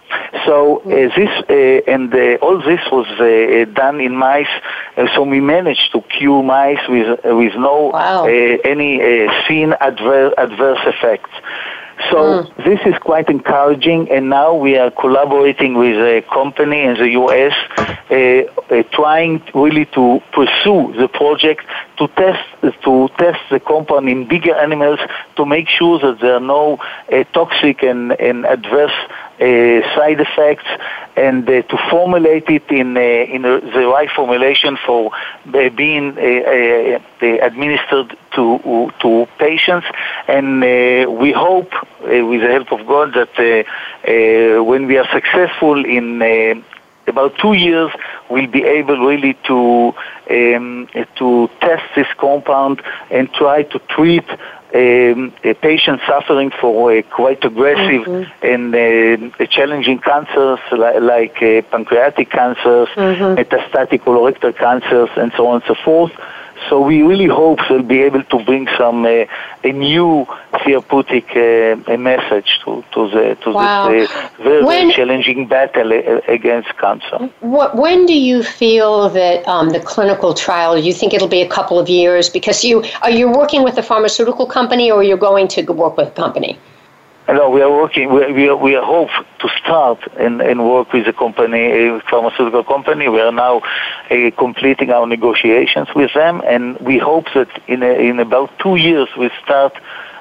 So 0.45 0.80
uh, 0.80 1.15
this 1.15 1.30
uh, 1.49 1.91
and 1.91 2.13
uh, 2.13 2.38
all 2.41 2.60
this 2.60 2.82
was 2.91 3.08
uh, 3.19 3.71
done 3.73 4.01
in 4.01 4.15
mice. 4.15 4.47
so 5.15 5.23
we 5.23 5.39
managed 5.39 5.91
to 5.93 6.01
cure 6.01 6.43
mice 6.43 6.86
with 6.88 7.19
with 7.23 7.56
no 7.56 7.91
wow. 7.93 8.25
any 8.25 9.27
seen 9.47 9.73
adverse 9.80 10.34
adverse 10.38 10.80
effects. 10.86 11.30
So 12.10 12.17
mm. 12.17 12.65
this 12.65 12.80
is 12.86 12.97
quite 12.99 13.30
encouraging, 13.30 14.10
and 14.12 14.30
now 14.30 14.54
we 14.54 14.77
are 14.77 14.91
collaborating 14.91 15.75
with 15.75 15.97
a 15.97 16.23
company 16.34 16.82
in 16.82 16.95
the 16.95 17.10
U.S. 17.21 17.54
Uh, 17.77 18.15
uh, 18.15 18.84
trying 18.91 19.41
really 19.54 19.86
to 19.86 20.21
pursue 20.34 20.93
the 20.97 21.08
project 21.08 21.65
to 21.97 22.08
test 22.10 22.43
to 22.84 23.10
test 23.17 23.39
the 23.49 23.60
compound 23.60 24.10
in 24.10 24.27
bigger 24.27 24.56
animals 24.56 24.99
to 25.36 25.45
make 25.45 25.67
sure 25.69 25.99
that 25.99 26.19
there 26.19 26.36
are 26.36 26.39
no 26.39 26.77
uh, 27.12 27.23
toxic 27.34 27.84
and, 27.84 28.13
and 28.13 28.45
adverse 28.45 28.97
uh, 29.39 29.95
side 29.95 30.19
effects 30.19 30.65
and 31.15 31.47
uh, 31.50 31.62
to 31.63 31.78
formulate 31.89 32.47
it 32.50 32.69
in, 32.69 32.95
uh, 32.95 33.00
in 33.00 33.41
the 33.41 33.88
right 33.93 34.10
formulation 34.10 34.78
for 34.86 35.12
uh, 35.13 35.69
being 35.69 36.17
uh, 36.17 36.21
uh, 36.21 37.26
administered 37.45 38.17
to, 38.34 38.91
to 39.02 39.28
patients. 39.38 39.88
And 40.28 40.62
we 41.19 41.32
hope, 41.32 41.71
with 42.02 42.41
the 42.41 42.47
help 42.47 42.71
of 42.71 42.88
God, 42.88 43.13
that 43.13 43.65
when 44.65 44.88
we 44.88 44.97
are 44.97 45.08
successful 45.12 45.86
in 45.86 46.63
about 47.08 47.38
two 47.38 47.54
years, 47.54 47.91
we'll 48.30 48.47
be 48.47 48.63
able 48.63 48.97
really 49.06 49.34
to 49.47 49.93
um, 50.30 50.88
to 51.15 51.50
test 51.60 51.84
this 51.95 52.08
compound 52.17 52.82
and 53.10 53.32
try 53.34 53.63
to 53.63 53.80
treat 53.89 54.26
um, 54.73 55.34
a 55.43 55.53
patient 55.53 55.99
suffering 56.07 56.51
for 56.62 56.97
uh, 56.97 57.01
quite 57.03 57.43
aggressive 57.43 58.05
mm-hmm. 58.05 58.45
and 58.45 59.34
uh, 59.39 59.45
challenging 59.47 59.99
cancers 59.99 60.60
like, 60.71 61.01
like 61.01 61.36
uh, 61.41 61.62
pancreatic 61.69 62.29
cancers, 62.29 62.88
mm-hmm. 62.95 63.39
metastatic 63.39 64.01
colorectal 64.01 64.55
cancers, 64.57 65.10
and 65.17 65.31
so 65.36 65.47
on 65.47 65.55
and 65.55 65.63
so 65.67 65.75
forth. 65.84 66.13
So 66.69 66.80
we 66.82 67.02
really 67.02 67.28
hope 67.28 67.60
they'll 67.67 67.82
be 67.84 68.02
able 68.02 68.24
to 68.24 68.43
bring 68.43 68.67
some 68.78 69.06
uh, 69.06 69.26
a 69.63 69.71
new 69.71 70.26
therapeutic 70.63 71.30
uh, 71.36 71.97
message 71.97 72.60
to, 72.63 72.84
to 72.93 73.10
the 73.10 73.38
to 73.43 73.52
wow. 73.52 73.89
this 73.89 74.10
uh, 74.12 74.30
very, 74.38 74.63
when, 74.63 74.91
challenging 74.91 75.47
battle 75.47 75.91
against 76.28 76.69
cancer. 76.78 77.30
What, 77.39 77.76
when 77.76 78.06
do 78.06 78.13
you 78.13 78.43
feel 78.43 79.10
that 79.10 79.47
um, 79.47 79.69
the 79.69 79.80
clinical 79.80 80.34
trial? 80.34 80.78
You 80.78 80.93
think 80.93 81.13
it'll 81.13 81.28
be 81.28 81.41
a 81.41 81.50
couple 81.50 81.80
of 81.80 81.89
years 81.89 82.30
because 82.30 82.63
you 82.63 82.84
are 83.02 83.12
you 83.12 83.30
working 83.30 83.63
with 83.63 83.78
a 83.78 83.84
pharmaceutical 83.84 84.45
company 84.45 84.91
or 84.91 85.04
you're 85.04 85.17
going 85.17 85.47
to 85.50 85.62
work 85.63 85.97
with 85.97 86.10
a 86.10 86.12
company? 86.12 86.58
No, 87.27 87.49
we 87.49 87.62
are 87.62 87.71
working. 87.71 88.12
We 88.12 88.31
we, 88.34 88.53
we 88.53 88.73
hope 88.73 89.10
to 89.39 89.49
start 89.60 89.99
and, 90.17 90.41
and 90.41 90.67
work 90.67 90.91
with 90.91 91.07
a 91.07 91.13
company, 91.13 91.88
a 91.88 91.99
pharmaceutical 92.10 92.63
company. 92.63 93.07
We 93.07 93.21
are 93.21 93.31
now 93.31 93.62
uh, 94.10 94.31
completing 94.38 94.89
our 94.91 95.05
negotiations 95.05 95.88
with 95.95 96.13
them, 96.13 96.41
and 96.45 96.77
we 96.79 96.97
hope 96.97 97.27
that 97.34 97.49
in 97.67 97.84
a, 97.84 97.93
in 98.10 98.19
about 98.19 98.57
two 98.60 98.75
years 98.75 99.07
we 99.17 99.29
start 99.43 99.73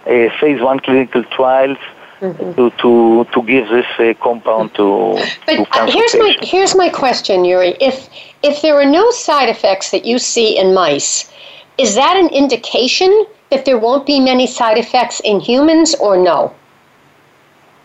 a 0.06 0.30
phase 0.40 0.60
one 0.60 0.80
clinical 0.80 1.24
trials. 1.24 1.78
Mm-hmm. 2.20 2.52
To, 2.52 2.70
to 2.82 3.24
to 3.32 3.42
give 3.44 3.70
this 3.70 3.86
uh, 3.98 4.12
compound 4.22 4.74
to, 4.74 5.16
but 5.46 5.54
to 5.56 5.62
uh, 5.72 5.86
here's 5.90 6.14
my 6.16 6.36
here's 6.42 6.74
my 6.76 6.90
question, 6.90 7.46
Yuri. 7.46 7.74
If 7.80 8.10
if 8.42 8.60
there 8.60 8.74
are 8.78 8.84
no 8.84 9.10
side 9.10 9.48
effects 9.48 9.90
that 9.92 10.04
you 10.04 10.18
see 10.18 10.58
in 10.58 10.74
mice, 10.74 11.32
is 11.78 11.94
that 11.94 12.18
an 12.18 12.28
indication 12.28 13.24
that 13.48 13.64
there 13.64 13.78
won't 13.78 14.04
be 14.04 14.20
many 14.20 14.46
side 14.46 14.76
effects 14.76 15.20
in 15.24 15.40
humans, 15.40 15.94
or 15.94 16.18
no? 16.18 16.52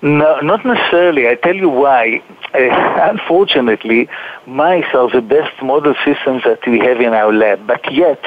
No, 0.06 0.39
not 0.41 0.63
necessarily. 0.63 1.28
I 1.28 1.34
tell 1.34 1.56
you 1.56 1.68
why. 1.68 2.22
Uh, 2.54 3.10
unfortunately, 3.12 4.08
mice 4.46 4.86
are 4.94 5.10
the 5.10 5.20
best 5.20 5.60
model 5.63 5.96
systems 6.06 6.44
that 6.44 6.60
we 6.68 6.78
have 6.78 7.02
in 7.02 7.15
our 7.15 7.34
lab, 7.34 7.65
but 7.65 7.91
yet 7.91 8.24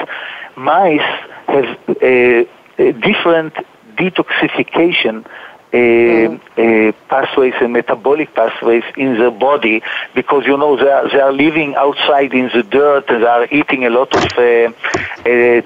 mice 0.56 1.00
have 1.46 1.78
a, 2.02 2.48
a 2.78 2.92
different 2.94 3.54
detoxification 3.94 5.24
uh, 5.70 5.76
uh, 5.76 6.92
pathways 7.10 7.52
and 7.60 7.74
metabolic 7.74 8.34
pathways 8.34 8.84
in 8.96 9.18
the 9.18 9.30
body 9.30 9.82
because 10.14 10.46
you 10.46 10.56
know 10.56 10.76
they 10.76 10.88
are, 10.88 11.08
they 11.10 11.20
are 11.20 11.32
living 11.32 11.74
outside 11.74 12.32
in 12.32 12.50
the 12.54 12.62
dirt 12.62 13.04
and 13.10 13.22
they 13.22 13.26
are 13.26 13.44
eating 13.52 13.84
a 13.84 13.90
lot 13.90 14.14
of 14.16 14.24
uh, 14.38 14.42
uh 14.42 14.70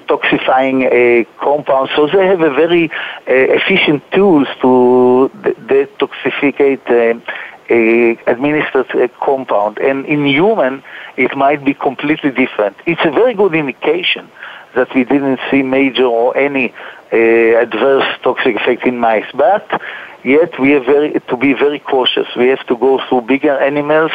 toxifying 0.09 0.83
uh, 0.83 1.23
compounds. 1.39 1.91
So 1.95 2.07
they 2.07 2.25
have 2.25 2.41
a 2.41 2.53
very 2.53 2.91
uh, 2.91 2.95
efficient 3.27 4.03
tools 4.11 4.47
to 4.61 5.31
detoxificate 5.71 7.21
administered 8.27 8.89
a 8.95 9.07
compound. 9.07 9.77
And 9.77 10.05
in 10.05 10.25
human 10.25 10.83
it 11.15 11.33
might 11.37 11.63
be 11.63 11.73
completely 11.73 12.31
different. 12.31 12.75
It's 12.85 13.05
a 13.05 13.11
very 13.11 13.35
good 13.35 13.55
indication 13.55 14.29
that 14.75 14.93
we 14.95 15.03
didn't 15.03 15.39
see 15.49 15.63
major 15.63 16.05
or 16.05 16.35
any 16.37 16.73
uh, 17.11 17.15
adverse 17.15 18.07
toxic 18.23 18.55
effect 18.55 18.85
in 18.85 18.97
mice. 18.99 19.25
But 19.33 19.81
yet 20.23 20.59
we 20.59 20.71
have 20.71 20.85
very, 20.85 21.19
to 21.19 21.37
be 21.37 21.53
very 21.53 21.79
cautious. 21.79 22.27
We 22.35 22.47
have 22.47 22.65
to 22.67 22.77
go 22.77 22.99
through 23.07 23.21
bigger 23.21 23.57
animals, 23.57 24.11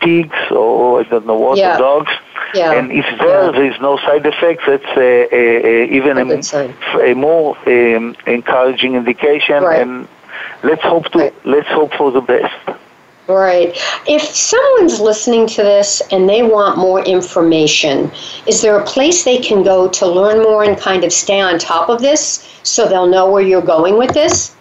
pigs 0.00 0.36
or 0.50 1.00
I 1.00 1.04
don't 1.04 1.26
know 1.26 1.38
what, 1.38 1.58
yeah. 1.58 1.78
dogs. 1.78 2.12
Yeah. 2.54 2.72
And 2.72 2.92
if 2.92 3.06
there, 3.18 3.46
yeah. 3.46 3.50
there 3.52 3.72
is 3.72 3.80
no 3.80 3.96
side 3.98 4.26
effects, 4.26 4.64
that's 4.66 4.84
uh, 4.84 5.00
uh, 5.32 5.96
even 5.96 6.18
a, 6.18 7.10
a, 7.10 7.14
more 7.14 7.56
um, 7.66 8.14
encouraging 8.26 8.94
indication. 8.94 9.62
Right. 9.62 9.80
And 9.80 10.08
let's 10.62 10.82
hope 10.82 11.06
to 11.12 11.18
right. 11.18 11.46
let's 11.46 11.68
hope 11.68 11.94
for 11.94 12.10
the 12.10 12.20
best. 12.20 12.78
Right. 13.28 13.78
If 14.06 14.22
someone's 14.22 15.00
listening 15.00 15.46
to 15.48 15.62
this 15.62 16.00
and 16.10 16.28
they 16.28 16.42
want 16.42 16.76
more 16.76 17.04
information, 17.04 18.10
is 18.48 18.62
there 18.62 18.76
a 18.76 18.84
place 18.84 19.22
they 19.22 19.38
can 19.38 19.62
go 19.62 19.88
to 19.88 20.06
learn 20.06 20.42
more 20.42 20.64
and 20.64 20.76
kind 20.76 21.04
of 21.04 21.12
stay 21.12 21.40
on 21.40 21.60
top 21.60 21.88
of 21.88 22.00
this 22.00 22.44
so 22.64 22.88
they'll 22.88 23.06
know 23.06 23.30
where 23.30 23.42
you're 23.42 23.62
going 23.62 23.96
with 23.96 24.12
this? 24.12 24.56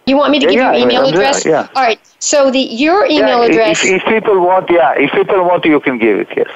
You 0.06 0.16
want 0.16 0.32
me 0.32 0.38
to 0.40 0.46
give 0.46 0.56
yeah, 0.56 0.72
your 0.72 0.86
email 0.86 1.06
address? 1.06 1.44
Yeah. 1.44 1.68
All 1.74 1.82
right. 1.82 2.00
So 2.18 2.50
the 2.50 2.58
your 2.58 3.06
email 3.06 3.40
yeah, 3.40 3.50
address. 3.50 3.84
If, 3.84 4.02
if, 4.02 4.04
people 4.04 4.40
want, 4.40 4.70
yeah, 4.70 4.94
if 4.96 5.12
people 5.12 5.42
want, 5.44 5.64
you 5.64 5.80
can 5.80 5.98
give 5.98 6.20
it. 6.20 6.28
Yes. 6.36 6.48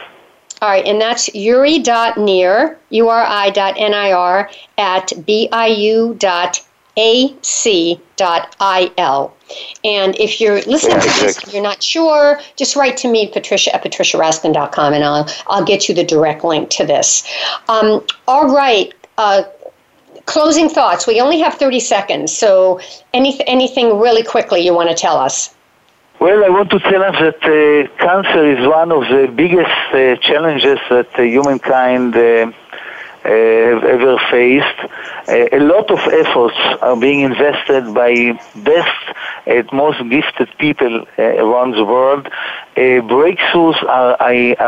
All 0.60 0.68
right, 0.68 0.84
and 0.84 1.00
that's 1.00 1.32
uri.nir, 1.34 2.78
U-R-I 2.90 3.50
dot 3.50 3.74
N-I-R, 3.78 4.50
at 4.76 5.12
B-I-U 5.24 6.16
dot 6.18 6.66
ac.il. 6.96 7.76
And 9.84 10.16
if 10.16 10.40
you're 10.40 10.60
listening 10.62 10.96
yeah, 10.96 11.00
to 11.00 11.20
this 11.20 11.42
and 11.44 11.52
you're 11.52 11.62
not 11.62 11.82
sure, 11.82 12.40
just 12.56 12.74
write 12.74 12.96
to 12.98 13.08
me, 13.08 13.28
Patricia 13.28 13.74
at 13.74 13.84
patriciaraskin.com, 13.84 14.92
and 14.92 15.04
I'll, 15.04 15.28
I'll 15.46 15.64
get 15.64 15.88
you 15.88 15.94
the 15.94 16.04
direct 16.04 16.42
link 16.42 16.70
to 16.70 16.84
this. 16.84 17.22
Um, 17.68 18.04
all 18.26 18.52
right. 18.52 18.92
Uh, 19.16 19.44
closing 20.28 20.68
thoughts. 20.68 21.06
We 21.06 21.20
only 21.20 21.40
have 21.40 21.54
30 21.54 21.80
seconds, 21.80 22.36
so 22.36 22.80
any, 23.12 23.40
anything 23.46 23.98
really 23.98 24.22
quickly 24.22 24.60
you 24.60 24.74
want 24.74 24.90
to 24.90 24.94
tell 24.94 25.16
us? 25.16 25.54
Well, 26.20 26.44
I 26.44 26.48
want 26.48 26.70
to 26.70 26.80
tell 26.80 27.02
us 27.02 27.16
that 27.20 27.40
uh, 27.44 27.96
cancer 28.04 28.44
is 28.54 28.66
one 28.66 28.92
of 28.92 29.02
the 29.08 29.32
biggest 29.34 29.80
uh, 29.92 30.16
challenges 30.16 30.78
that 30.90 31.08
uh, 31.18 31.22
humankind 31.22 32.14
uh, 32.16 32.20
uh, 32.20 33.30
have 33.72 33.84
ever 33.84 34.18
faced. 34.30 34.78
Uh, 35.28 35.58
a 35.58 35.60
lot 35.60 35.90
of 35.90 36.00
efforts 36.22 36.58
are 36.82 36.96
being 36.96 37.20
invested 37.20 37.94
by 37.94 38.12
best 38.56 39.04
and 39.46 39.66
most 39.72 39.98
gifted 40.10 40.50
people 40.58 41.06
around 41.18 41.72
the 41.72 41.84
world. 41.84 42.28
breakthroughs 42.76 43.80
are, 43.84 44.16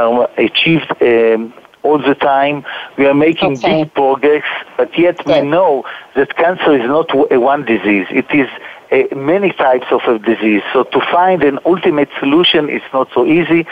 are 0.01 0.31
achieved 0.39 0.91
um, 1.03 1.53
all 1.83 1.99
the 1.99 2.15
time. 2.15 2.65
We 2.99 3.07
are 3.07 3.15
making 3.15 3.53
okay. 3.59 3.85
big 3.85 3.95
progress, 3.95 4.45
but 4.77 4.97
yet 4.99 5.25
we 5.27 5.41
know 5.43 5.85
that 6.17 6.37
cancer 6.37 6.75
is 6.75 6.87
not 6.87 7.11
a 7.33 7.41
one 7.41 7.65
disease. 7.65 8.07
It 8.11 8.27
is 8.33 8.49
a, 8.91 9.15
many 9.15 9.53
types 9.53 9.87
of 9.91 10.01
a 10.03 10.19
disease. 10.19 10.63
So 10.73 10.85
to 10.85 11.01
find 11.13 11.43
an 11.43 11.59
ultimate 11.65 12.11
solution 12.19 12.69
is 12.69 12.83
not 12.93 13.09
so 13.15 13.25
easy. 13.25 13.67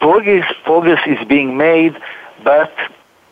Progress, 0.00 0.46
progress 0.64 1.00
is 1.06 1.18
being 1.28 1.56
made, 1.56 1.94
but 2.42 2.72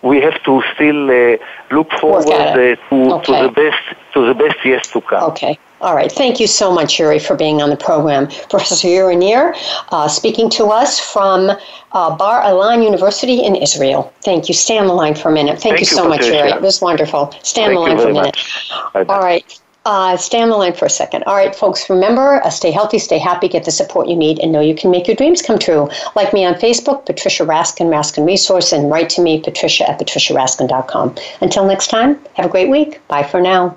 we 0.03 0.21
have 0.21 0.43
to 0.45 0.63
still 0.75 1.11
uh, 1.11 1.37
look 1.71 1.91
forward 1.93 2.29
uh, 2.29 2.55
to, 2.55 2.77
okay. 2.91 3.25
to 3.25 3.47
the 3.47 3.53
best 3.53 3.83
to 4.15 4.27
the 4.27 4.35
best 4.35 4.65
years 4.65 4.87
to 4.89 5.01
come. 5.01 5.31
Okay. 5.31 5.59
All 5.81 5.95
right. 5.95 6.11
Thank 6.11 6.41
you 6.41 6.47
so 6.47 6.73
much, 6.73 6.99
Yuri, 6.99 7.19
for 7.19 7.37
being 7.37 7.61
on 7.61 7.71
the 7.71 7.77
program. 7.77 8.29
Professor 8.49 8.89
Yuri 8.89 9.17
Nir, 9.17 9.55
uh, 9.91 10.09
speaking 10.09 10.49
to 10.51 10.67
us 10.67 10.99
from 10.99 11.51
uh, 11.93 12.17
Bar 12.17 12.43
Ilan 12.43 12.83
University 12.83 13.45
in 13.45 13.55
Israel. 13.55 14.13
Thank 14.23 14.49
you. 14.49 14.55
Stay 14.55 14.79
on 14.79 14.87
the 14.87 14.95
line 14.95 15.15
for 15.15 15.29
a 15.29 15.33
minute. 15.33 15.61
Thank, 15.61 15.77
Thank 15.77 15.81
you, 15.81 15.87
so 15.87 16.09
much, 16.09 16.25
Yuri. 16.27 16.51
It 16.51 16.63
was 16.63 16.81
wonderful. 16.81 17.35
Stay 17.43 17.65
on 17.65 17.69
Thank 17.69 17.77
the 17.77 17.81
line 17.81 17.99
for 17.99 18.09
a 18.09 18.13
minute. 18.13 19.11
All 19.11 19.21
right. 19.21 19.61
Uh, 19.87 20.17
stay 20.17 20.43
on 20.43 20.49
the 20.49 20.57
line 20.57 20.73
for 20.73 20.85
a 20.87 20.91
second. 20.91 21.23
All 21.29 21.37
right, 21.37 21.55
folks, 21.55 21.89
remember 21.89 22.45
uh, 22.45 22.51
stay 22.51 22.73
healthy, 22.73 22.99
stay 22.99 23.19
happy, 23.19 23.47
get 23.47 23.65
the 23.65 23.71
support 23.71 24.09
you 24.09 24.17
need, 24.17 24.41
and 24.41 24.51
know 24.51 24.61
you 24.61 24.75
can 24.75 24.91
make 24.91 25.07
your 25.07 25.15
dreams 25.15 25.41
come 25.41 25.61
true. 25.61 25.89
Like 26.17 26.33
me 26.33 26.45
on 26.45 26.55
Facebook, 26.55 27.07
Patricia 27.07 27.45
Raskin, 27.45 27.87
Raskin 27.87 28.27
Resource, 28.27 28.73
and 28.73 28.91
write 28.91 29.11
to 29.11 29.23
me, 29.23 29.41
patricia 29.41 29.89
at 29.89 30.01
patriciaraskin.com. 30.01 31.15
Until 31.41 31.67
next 31.67 31.87
time, 31.87 32.19
have 32.35 32.47
a 32.47 32.49
great 32.49 32.69
week. 32.69 33.01
Bye 33.07 33.23
for 33.23 33.41
now. 33.41 33.77